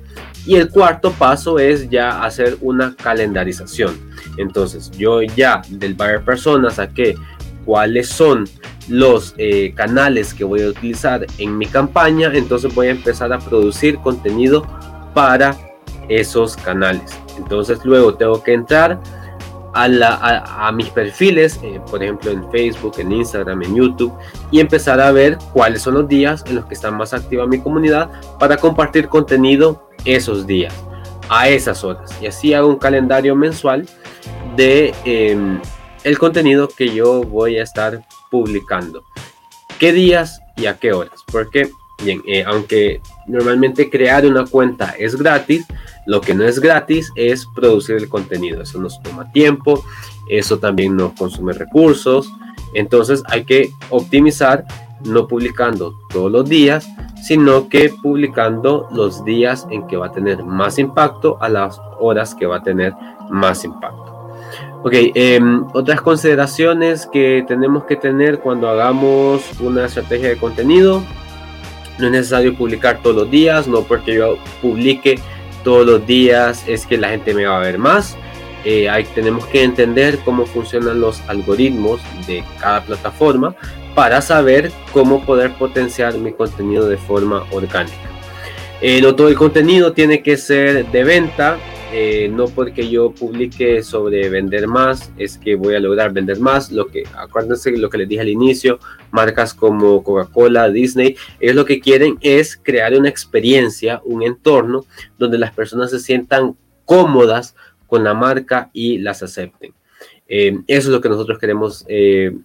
Y 0.46 0.54
el 0.54 0.70
cuarto 0.70 1.10
paso 1.12 1.58
es 1.58 1.90
ya 1.90 2.22
hacer 2.22 2.56
una 2.60 2.94
calendarización. 2.94 3.98
Entonces, 4.38 4.90
yo 4.92 5.20
ya 5.20 5.62
del 5.68 5.94
buyer 5.94 6.24
persona 6.24 6.70
saqué 6.70 7.16
cuáles 7.68 8.08
son 8.08 8.46
los 8.88 9.34
eh, 9.36 9.74
canales 9.74 10.32
que 10.32 10.42
voy 10.42 10.62
a 10.62 10.68
utilizar 10.68 11.26
en 11.36 11.58
mi 11.58 11.66
campaña, 11.66 12.30
entonces 12.32 12.74
voy 12.74 12.86
a 12.86 12.92
empezar 12.92 13.30
a 13.30 13.38
producir 13.38 13.98
contenido 13.98 14.66
para 15.12 15.54
esos 16.08 16.56
canales. 16.56 17.14
Entonces 17.36 17.80
luego 17.84 18.14
tengo 18.14 18.42
que 18.42 18.54
entrar 18.54 18.98
a, 19.74 20.72
mis 20.72 20.88
perfiles, 20.88 21.60
eh, 21.62 21.78
por 21.90 22.02
ejemplo 22.02 22.30
en 22.30 22.50
Facebook, 22.50 22.94
en 22.96 23.12
Instagram, 23.12 23.62
en 23.62 23.76
YouTube, 23.76 24.14
y 24.50 24.60
empezar 24.60 24.98
a 24.98 25.12
ver 25.12 25.36
cuáles 25.52 25.82
son 25.82 25.92
los 25.92 26.08
días 26.08 26.42
en 26.46 26.54
los 26.54 26.64
que 26.64 26.72
está 26.72 26.90
más 26.90 27.12
activa 27.12 27.46
mi 27.46 27.60
comunidad 27.60 28.10
para 28.38 28.56
compartir 28.56 29.08
contenido 29.08 29.90
esos 30.06 30.46
días, 30.46 30.72
a 31.28 31.50
esas 31.50 31.84
horas. 31.84 32.10
Y 32.22 32.28
así 32.28 32.54
hago 32.54 32.66
un 32.66 32.78
calendario 32.78 33.36
mensual 33.36 33.86
de 34.56 34.94
em, 35.04 35.60
el 36.04 36.18
contenido 36.18 36.68
que 36.68 36.94
yo 36.94 37.22
voy 37.22 37.58
a 37.58 37.62
estar 37.62 38.04
publicando. 38.30 39.04
¿Qué 39.78 39.92
días 39.92 40.40
y 40.56 40.66
a 40.66 40.78
qué 40.78 40.92
horas? 40.92 41.24
Porque, 41.30 41.70
bien, 42.02 42.22
eh, 42.26 42.44
aunque 42.46 43.00
normalmente 43.26 43.90
crear 43.90 44.26
una 44.26 44.44
cuenta 44.44 44.94
es 44.98 45.16
gratis, 45.16 45.66
lo 46.06 46.20
que 46.20 46.34
no 46.34 46.44
es 46.44 46.58
gratis 46.58 47.12
es 47.14 47.46
producir 47.54 47.96
el 47.96 48.08
contenido. 48.08 48.62
Eso 48.62 48.80
nos 48.80 49.00
toma 49.02 49.30
tiempo, 49.32 49.84
eso 50.28 50.58
también 50.58 50.96
nos 50.96 51.12
consume 51.12 51.52
recursos. 51.52 52.30
Entonces 52.74 53.22
hay 53.26 53.44
que 53.44 53.70
optimizar 53.90 54.64
no 55.04 55.28
publicando 55.28 55.94
todos 56.10 56.30
los 56.30 56.48
días, 56.48 56.88
sino 57.22 57.68
que 57.68 57.90
publicando 57.90 58.88
los 58.90 59.24
días 59.24 59.66
en 59.70 59.86
que 59.86 59.96
va 59.96 60.06
a 60.06 60.12
tener 60.12 60.42
más 60.44 60.78
impacto 60.78 61.38
a 61.40 61.48
las 61.48 61.80
horas 62.00 62.34
que 62.34 62.46
va 62.46 62.56
a 62.56 62.62
tener 62.62 62.94
más 63.30 63.64
impacto. 63.64 64.07
Ok, 64.84 64.92
em, 65.14 65.66
otras 65.72 66.00
consideraciones 66.00 67.06
que 67.06 67.44
tenemos 67.48 67.84
que 67.84 67.96
tener 67.96 68.38
cuando 68.38 68.68
hagamos 68.68 69.42
una 69.60 69.86
estrategia 69.86 70.28
de 70.28 70.36
contenido. 70.36 71.02
No 71.98 72.06
es 72.06 72.12
necesario 72.12 72.54
publicar 72.54 73.00
todos 73.02 73.16
los 73.16 73.30
días, 73.30 73.66
no 73.66 73.82
porque 73.82 74.14
yo 74.14 74.38
publique 74.62 75.18
todos 75.64 75.84
los 75.84 76.06
días 76.06 76.62
es 76.68 76.86
que 76.86 76.96
la 76.96 77.08
gente 77.08 77.34
me 77.34 77.44
va 77.44 77.56
a 77.58 77.60
ver 77.60 77.78
más. 77.78 78.16
Eh, 78.64 78.88
tenemos 79.14 79.46
que 79.46 79.64
entender 79.64 80.18
cómo 80.24 80.46
funcionan 80.46 81.00
los 81.00 81.22
algoritmos 81.28 82.00
de 82.26 82.44
cada 82.60 82.82
plataforma 82.82 83.54
para 83.94 84.20
saber 84.20 84.70
cómo 84.92 85.24
poder 85.24 85.54
potenciar 85.54 86.16
mi 86.18 86.32
contenido 86.32 86.88
de 86.88 86.98
forma 86.98 87.44
orgánica. 87.50 87.96
Eh, 88.80 89.00
no 89.02 89.16
todo 89.16 89.28
el 89.28 89.34
contenido 89.34 89.92
tiene 89.92 90.22
que 90.22 90.36
ser 90.36 90.86
de 90.86 91.04
venta, 91.04 91.58
eh, 91.90 92.28
no 92.28 92.48
porque 92.48 92.88
yo 92.90 93.12
publique 93.12 93.82
sobre 93.82 94.28
vender 94.28 94.68
más 94.68 95.10
es 95.16 95.38
que 95.38 95.54
voy 95.54 95.74
a 95.74 95.80
lograr 95.80 96.12
vender 96.12 96.38
más. 96.38 96.70
Lo 96.70 96.86
que, 96.88 97.04
acuérdense 97.16 97.76
lo 97.76 97.88
que 97.88 97.98
les 97.98 98.08
dije 98.08 98.20
al 98.20 98.28
inicio, 98.28 98.78
marcas 99.10 99.54
como 99.54 100.02
Coca-Cola, 100.02 100.68
Disney, 100.68 101.16
ellos 101.40 101.56
lo 101.56 101.64
que 101.64 101.80
quieren 101.80 102.18
es 102.20 102.56
crear 102.56 102.94
una 102.94 103.08
experiencia, 103.08 104.02
un 104.04 104.22
entorno 104.22 104.84
donde 105.16 105.38
las 105.38 105.52
personas 105.52 105.90
se 105.90 105.98
sientan 105.98 106.56
cómodas 106.84 107.56
con 107.86 108.04
la 108.04 108.12
marca 108.12 108.70
y 108.74 108.98
las 108.98 109.22
acepten. 109.22 109.72
Eh, 110.28 110.58
eso 110.66 110.88
es 110.88 110.92
lo 110.92 111.00
que 111.00 111.08
nosotros 111.08 111.38
queremos 111.38 111.86
eh, 111.88 112.36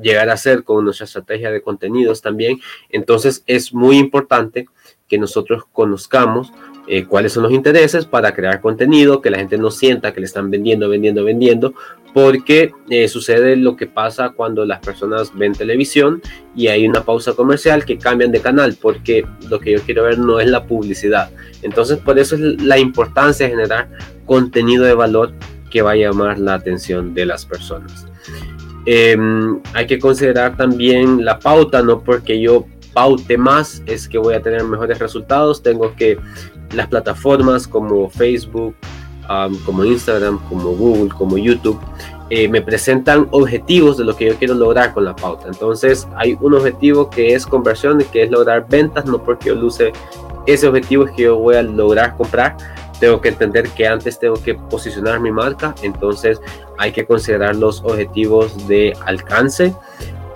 llegar 0.00 0.28
a 0.28 0.34
hacer 0.34 0.64
con 0.64 0.84
nuestra 0.84 1.04
estrategia 1.04 1.52
de 1.52 1.62
contenidos 1.62 2.20
también. 2.20 2.60
Entonces 2.90 3.44
es 3.46 3.72
muy 3.72 3.96
importante 3.96 4.66
que 5.08 5.18
nosotros 5.18 5.62
conozcamos 5.72 6.52
eh, 6.88 7.04
cuáles 7.04 7.32
son 7.34 7.42
los 7.42 7.52
intereses 7.52 8.06
para 8.06 8.32
crear 8.32 8.60
contenido, 8.60 9.20
que 9.20 9.30
la 9.30 9.38
gente 9.38 9.58
no 9.58 9.70
sienta 9.70 10.12
que 10.12 10.20
le 10.20 10.26
están 10.26 10.50
vendiendo, 10.50 10.88
vendiendo, 10.88 11.22
vendiendo, 11.22 11.74
porque 12.14 12.72
eh, 12.88 13.08
sucede 13.08 13.56
lo 13.56 13.76
que 13.76 13.86
pasa 13.86 14.30
cuando 14.30 14.64
las 14.64 14.80
personas 14.80 15.30
ven 15.36 15.52
televisión 15.52 16.22
y 16.56 16.68
hay 16.68 16.88
una 16.88 17.04
pausa 17.04 17.34
comercial 17.34 17.84
que 17.84 17.98
cambian 17.98 18.32
de 18.32 18.40
canal, 18.40 18.76
porque 18.80 19.26
lo 19.50 19.60
que 19.60 19.72
yo 19.72 19.80
quiero 19.82 20.04
ver 20.04 20.18
no 20.18 20.40
es 20.40 20.48
la 20.48 20.64
publicidad. 20.64 21.30
Entonces, 21.62 21.98
por 21.98 22.18
eso 22.18 22.36
es 22.36 22.62
la 22.62 22.78
importancia 22.78 23.46
de 23.46 23.52
generar 23.52 23.88
contenido 24.24 24.84
de 24.84 24.94
valor 24.94 25.32
que 25.70 25.82
va 25.82 25.90
a 25.92 25.96
llamar 25.96 26.38
la 26.38 26.54
atención 26.54 27.12
de 27.12 27.26
las 27.26 27.44
personas. 27.44 28.06
Em, 28.86 29.60
hay 29.74 29.86
que 29.86 29.98
considerar 29.98 30.56
también 30.56 31.22
la 31.22 31.38
pauta, 31.38 31.82
no 31.82 32.02
porque 32.02 32.40
yo 32.40 32.66
paute 32.94 33.36
más 33.36 33.82
es 33.86 34.08
que 34.08 34.18
voy 34.18 34.34
a 34.34 34.42
tener 34.42 34.64
mejores 34.64 34.98
resultados, 34.98 35.62
tengo 35.62 35.94
que 35.94 36.18
las 36.72 36.88
plataformas 36.88 37.66
como 37.66 38.08
Facebook, 38.10 38.74
como 39.64 39.84
Instagram, 39.84 40.38
como 40.48 40.70
Google, 40.70 41.10
como 41.10 41.36
YouTube, 41.36 41.78
eh, 42.30 42.48
me 42.48 42.60
presentan 42.60 43.26
objetivos 43.30 43.96
de 43.96 44.04
lo 44.04 44.14
que 44.14 44.26
yo 44.26 44.34
quiero 44.36 44.54
lograr 44.54 44.92
con 44.92 45.04
la 45.04 45.16
pauta. 45.16 45.48
Entonces 45.48 46.06
hay 46.16 46.36
un 46.40 46.54
objetivo 46.54 47.08
que 47.08 47.34
es 47.34 47.46
conversión 47.46 48.02
que 48.12 48.24
es 48.24 48.30
lograr 48.30 48.66
ventas, 48.68 49.06
no 49.06 49.22
porque 49.22 49.48
yo 49.48 49.54
luce 49.54 49.92
ese 50.46 50.66
objetivo 50.66 51.04
es 51.04 51.12
que 51.12 51.22
yo 51.24 51.38
voy 51.38 51.56
a 51.56 51.62
lograr 51.62 52.16
comprar. 52.16 52.56
Tengo 53.00 53.20
que 53.20 53.28
entender 53.28 53.68
que 53.70 53.86
antes 53.86 54.18
tengo 54.18 54.42
que 54.42 54.54
posicionar 54.54 55.20
mi 55.20 55.30
marca, 55.30 55.74
entonces 55.82 56.40
hay 56.78 56.90
que 56.90 57.06
considerar 57.06 57.54
los 57.54 57.80
objetivos 57.84 58.66
de 58.66 58.94
alcance 59.06 59.74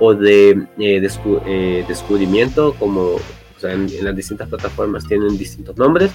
o 0.00 0.14
de 0.14 0.50
eh, 0.78 1.08
eh, 1.46 1.84
descubrimiento, 1.88 2.74
como 2.78 3.16
en, 3.64 3.88
las 4.02 4.14
distintas 4.14 4.48
plataformas 4.48 5.06
tienen 5.06 5.36
distintos 5.36 5.76
nombres, 5.76 6.10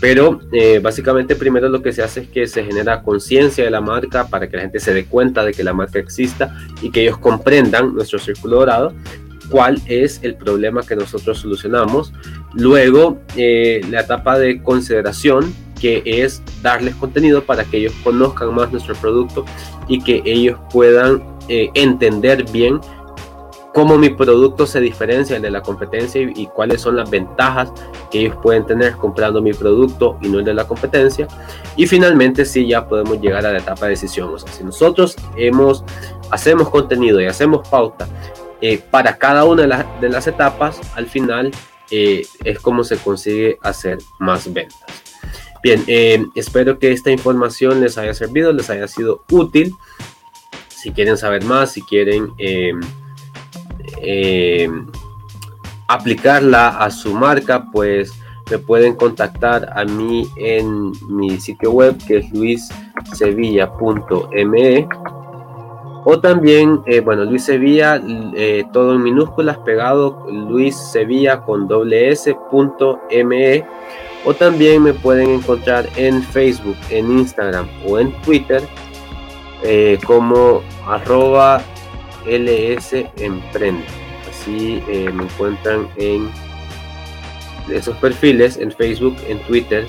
pero 0.00 0.40
eh, 0.52 0.78
básicamente 0.78 1.36
primero 1.36 1.68
lo 1.68 1.82
que 1.82 1.92
se 1.92 2.02
hace 2.02 2.20
es 2.20 2.28
que 2.28 2.46
se 2.46 2.64
genera 2.64 3.02
conciencia 3.02 3.64
de 3.64 3.70
la 3.70 3.80
marca 3.80 4.28
para 4.28 4.48
que 4.48 4.56
la 4.56 4.62
gente 4.62 4.80
se 4.80 4.94
dé 4.94 5.04
cuenta 5.06 5.44
de 5.44 5.52
que 5.52 5.64
la 5.64 5.72
marca 5.72 5.98
exista 5.98 6.56
y 6.82 6.90
que 6.90 7.02
ellos 7.02 7.18
comprendan 7.18 7.94
nuestro 7.94 8.18
círculo 8.18 8.56
dorado 8.56 8.94
cuál 9.50 9.82
es 9.86 10.20
el 10.22 10.36
problema 10.36 10.82
que 10.82 10.96
nosotros 10.96 11.38
solucionamos. 11.38 12.12
Luego, 12.54 13.18
eh, 13.36 13.80
la 13.90 14.00
etapa 14.00 14.38
de 14.38 14.62
consideración, 14.62 15.52
que 15.78 16.02
es 16.04 16.42
darles 16.62 16.94
contenido 16.94 17.42
para 17.44 17.64
que 17.64 17.78
ellos 17.78 17.94
conozcan 18.04 18.54
más 18.54 18.70
nuestro 18.70 18.94
producto 18.94 19.44
y 19.88 20.02
que 20.02 20.22
ellos 20.24 20.58
puedan 20.72 21.22
eh, 21.48 21.70
entender 21.74 22.44
bien 22.50 22.80
cómo 23.72 23.98
mi 23.98 24.10
producto 24.10 24.66
se 24.66 24.80
diferencia 24.80 25.38
de 25.38 25.50
la 25.50 25.62
competencia 25.62 26.20
y, 26.20 26.46
cuáles 26.46 26.80
son 26.80 26.96
las 26.96 27.08
ventajas 27.08 27.72
que 28.10 28.20
ellos 28.20 28.36
pueden 28.42 28.66
tener 28.66 28.96
comprando 28.96 29.40
mi 29.40 29.52
producto 29.52 30.18
y 30.20 30.28
no 30.28 30.40
el 30.40 30.44
de 30.44 30.54
la 30.54 30.66
competencia. 30.66 31.28
Y 31.76 31.86
finalmente 31.86 32.44
sí 32.44 32.66
ya 32.66 32.86
podemos 32.88 33.20
llegar 33.20 33.46
a 33.46 33.52
la 33.52 33.58
etapa 33.58 33.86
de 33.86 33.90
decisión. 33.90 34.34
O 34.34 34.38
sea, 34.38 34.52
si 34.52 34.64
nosotros 34.64 35.16
hemos, 35.36 35.84
hacemos 36.30 36.68
contenido 36.70 37.20
y 37.20 37.26
hacemos 37.26 37.66
pauta 37.68 38.08
eh, 38.60 38.82
para 38.90 39.16
cada 39.16 39.44
una 39.44 39.62
de, 40.00 40.08
las 40.08 40.26
etapas, 40.26 40.80
al 40.94 41.06
final 41.06 41.52
eh, 41.90 42.26
es 42.44 42.58
como 42.58 42.82
se 42.84 42.96
consigue 42.96 43.58
hacer 43.62 43.98
más 44.18 44.52
ventas. 44.52 44.80
Bien, 45.62 45.84
eh, 45.86 46.24
espero 46.34 46.78
que 46.78 46.90
esta 46.90 47.10
información 47.10 47.80
les 47.82 47.98
haya 47.98 48.14
servido, 48.14 48.52
les 48.52 48.70
haya 48.70 48.88
sido 48.88 49.24
útil. 49.30 49.74
Si 50.68 50.90
quieren 50.92 51.18
saber 51.18 51.44
más, 51.44 51.72
si 51.72 51.82
quieren 51.82 52.32
eh, 54.02 54.68
aplicarla 55.88 56.68
a 56.68 56.90
su 56.90 57.14
marca, 57.14 57.66
pues 57.72 58.12
me 58.50 58.58
pueden 58.58 58.96
contactar 58.96 59.70
a 59.74 59.84
mí 59.84 60.28
en 60.36 60.92
mi 61.08 61.38
sitio 61.38 61.72
web 61.72 61.96
que 62.06 62.18
es 62.18 62.30
luissevilla.me 62.32 64.88
o 66.04 66.18
también, 66.18 66.80
eh, 66.86 67.00
bueno, 67.00 67.24
Luis 67.24 67.44
Sevilla, 67.44 68.00
eh, 68.34 68.64
todo 68.72 68.94
en 68.94 69.02
minúsculas, 69.02 69.58
pegado 69.58 70.26
Luis 70.30 70.74
Sevilla 70.74 71.42
con 71.42 71.68
doble 71.68 72.10
s 72.10 72.34
punto 72.50 73.00
me. 73.26 73.64
O 74.24 74.34
también 74.34 74.82
me 74.82 74.94
pueden 74.94 75.30
encontrar 75.30 75.88
en 75.96 76.22
Facebook, 76.22 76.76
en 76.90 77.18
Instagram 77.18 77.68
o 77.86 77.98
en 77.98 78.12
Twitter 78.22 78.62
como 80.06 80.62
arroba 80.86 81.60
LS 82.26 83.06
Emprende. 83.16 83.84
Así 84.28 84.82
eh, 84.88 85.10
me 85.12 85.24
encuentran 85.24 85.88
en 85.96 86.30
esos 87.72 87.96
perfiles 87.98 88.56
en 88.56 88.72
Facebook, 88.72 89.16
en 89.28 89.38
Twitter 89.40 89.86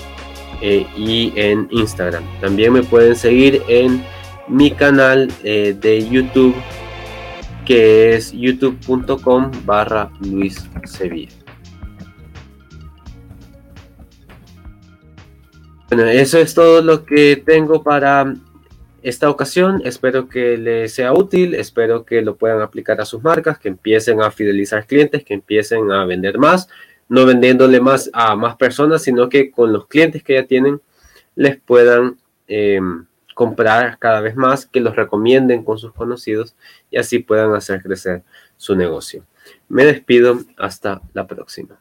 eh, 0.60 0.86
y 0.96 1.32
en 1.36 1.68
Instagram. 1.70 2.22
También 2.40 2.72
me 2.72 2.82
pueden 2.82 3.16
seguir 3.16 3.62
en 3.68 4.04
mi 4.48 4.70
canal 4.70 5.32
eh, 5.42 5.76
de 5.80 6.08
YouTube 6.08 6.54
que 7.64 8.14
es 8.16 8.32
youtube.com 8.32 9.50
barra 9.64 10.10
Luis 10.20 10.68
Sevilla. 10.84 11.32
Bueno, 15.88 16.04
eso 16.06 16.38
es 16.38 16.54
todo 16.54 16.80
lo 16.80 17.04
que 17.04 17.42
tengo 17.44 17.82
para 17.82 18.34
esta 19.02 19.30
ocasión. 19.30 19.82
Espero 19.84 20.28
que 20.28 20.56
les 20.56 20.94
sea 20.94 21.12
útil, 21.12 21.54
espero 21.54 22.04
que 22.04 22.22
lo 22.22 22.36
puedan 22.36 22.62
aplicar 22.62 23.00
a 23.00 23.04
sus 23.04 23.22
marcas, 23.22 23.58
que 23.58 23.68
empiecen 23.68 24.22
a 24.22 24.30
fidelizar 24.30 24.86
clientes, 24.86 25.24
que 25.24 25.34
empiecen 25.34 25.90
a 25.90 26.04
vender 26.04 26.38
más, 26.38 26.68
no 27.08 27.26
vendiéndole 27.26 27.80
más 27.80 28.10
a 28.12 28.34
más 28.36 28.56
personas, 28.56 29.02
sino 29.02 29.28
que 29.28 29.50
con 29.50 29.72
los 29.72 29.86
clientes 29.86 30.22
que 30.22 30.34
ya 30.34 30.46
tienen 30.46 30.80
les 31.34 31.60
puedan 31.60 32.18
em, 32.46 33.06
comprar 33.34 33.98
cada 33.98 34.20
vez 34.20 34.36
más, 34.36 34.66
que 34.66 34.80
los 34.80 34.94
recomienden 34.94 35.64
con 35.64 35.78
sus 35.78 35.92
conocidos 35.92 36.54
y 36.90 36.98
así 36.98 37.18
puedan 37.18 37.54
hacer 37.54 37.82
crecer 37.82 38.22
su 38.56 38.76
negocio. 38.76 39.24
Me 39.68 39.84
despido, 39.84 40.38
hasta 40.56 41.02
la 41.14 41.26
próxima. 41.26 41.78